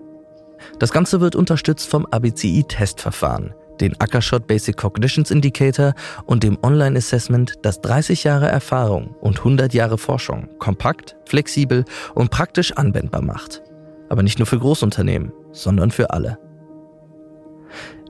Das 0.79 0.93
Ganze 0.93 1.21
wird 1.21 1.35
unterstützt 1.35 1.89
vom 1.89 2.07
ABCI-Testverfahren, 2.09 3.53
den 3.81 4.01
Ackershot 4.01 4.47
Basic 4.47 4.77
Cognitions 4.77 5.33
Indicator 5.33 5.93
und 6.27 6.45
dem 6.45 6.57
Online-Assessment, 6.63 7.55
das 7.63 7.81
30 7.81 8.23
Jahre 8.23 8.47
Erfahrung 8.47 9.17
und 9.21 9.39
100 9.39 9.75
Jahre 9.75 9.99
Forschung 9.99 10.51
kompakt, 10.61 11.17
flexibel 11.25 11.85
und 12.15 12.31
praktisch 12.31 12.71
anwendbar 12.77 13.23
macht. 13.23 13.61
Aber 14.09 14.23
nicht 14.23 14.39
nur 14.39 14.47
für 14.47 14.61
Großunternehmen, 14.61 15.33
sondern 15.51 15.91
für 15.91 16.11
alle. 16.11 16.39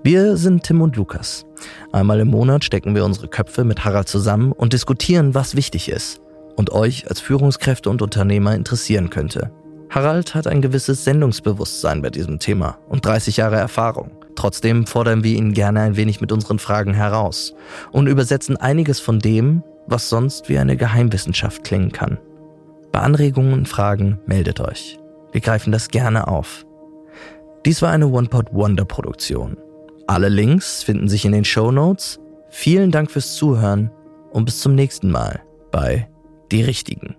Wir 0.03 0.39
sind 0.39 0.63
Tim 0.63 0.81
und 0.81 0.97
Lukas. 0.97 1.45
Einmal 1.93 2.21
im 2.21 2.29
Monat 2.29 2.65
stecken 2.65 2.95
wir 2.95 3.05
unsere 3.05 3.29
Köpfe 3.29 3.65
mit 3.65 3.85
Harald 3.85 4.09
zusammen 4.09 4.51
und 4.53 4.73
diskutieren, 4.73 5.35
was 5.35 5.57
wichtig 5.57 5.91
ist 5.91 6.23
und 6.57 6.73
euch 6.73 7.07
als 7.11 7.21
Führungskräfte 7.21 7.91
und 7.91 8.01
Unternehmer 8.01 8.55
interessieren 8.55 9.11
könnte. 9.11 9.53
Harald 9.91 10.35
hat 10.35 10.47
ein 10.47 10.63
gewisses 10.63 11.05
Sendungsbewusstsein 11.05 12.01
bei 12.01 12.09
diesem 12.09 12.39
Thema 12.39 12.79
und 12.89 13.05
30 13.05 13.37
Jahre 13.37 13.57
Erfahrung. 13.57 14.13
Trotzdem 14.37 14.87
fordern 14.87 15.23
wir 15.23 15.37
ihn 15.37 15.53
gerne 15.53 15.81
ein 15.81 15.97
wenig 15.97 16.23
mit 16.23 16.33
unseren 16.33 16.59
Fragen 16.59 16.95
heraus 16.95 17.55
und 17.93 18.07
übersetzen 18.07 18.57
einiges 18.57 19.01
von 19.01 19.19
dem, 19.19 19.63
was 19.87 20.09
sonst 20.09 20.49
wie 20.49 20.59
eine 20.59 20.79
Geheimwissenschaft 20.79 21.63
klingen 21.63 21.93
kann. 21.93 22.17
Bei 22.91 23.01
Anregungen 23.01 23.53
und 23.53 23.69
Fragen 23.69 24.19
meldet 24.25 24.61
euch. 24.61 24.99
Wir 25.33 25.43
greifen 25.43 25.73
das 25.73 25.89
gerne 25.89 26.27
auf. 26.27 26.65
Dies 27.67 27.83
war 27.83 27.91
eine 27.91 28.09
One-Pot 28.09 28.55
Wonder 28.55 28.87
Produktion 28.87 29.59
alle 30.11 30.29
Links 30.29 30.83
finden 30.83 31.09
sich 31.09 31.25
in 31.25 31.31
den 31.31 31.45
Show 31.45 31.71
Notes. 31.71 32.19
Vielen 32.49 32.91
Dank 32.91 33.13
fürs 33.13 33.37
Zuhören 33.37 33.93
und 34.33 34.45
bis 34.45 34.59
zum 34.59 34.75
nächsten 34.75 35.09
Mal 35.09 35.41
bei 35.71 36.09
Die 36.51 36.65
Richtigen. 36.65 37.15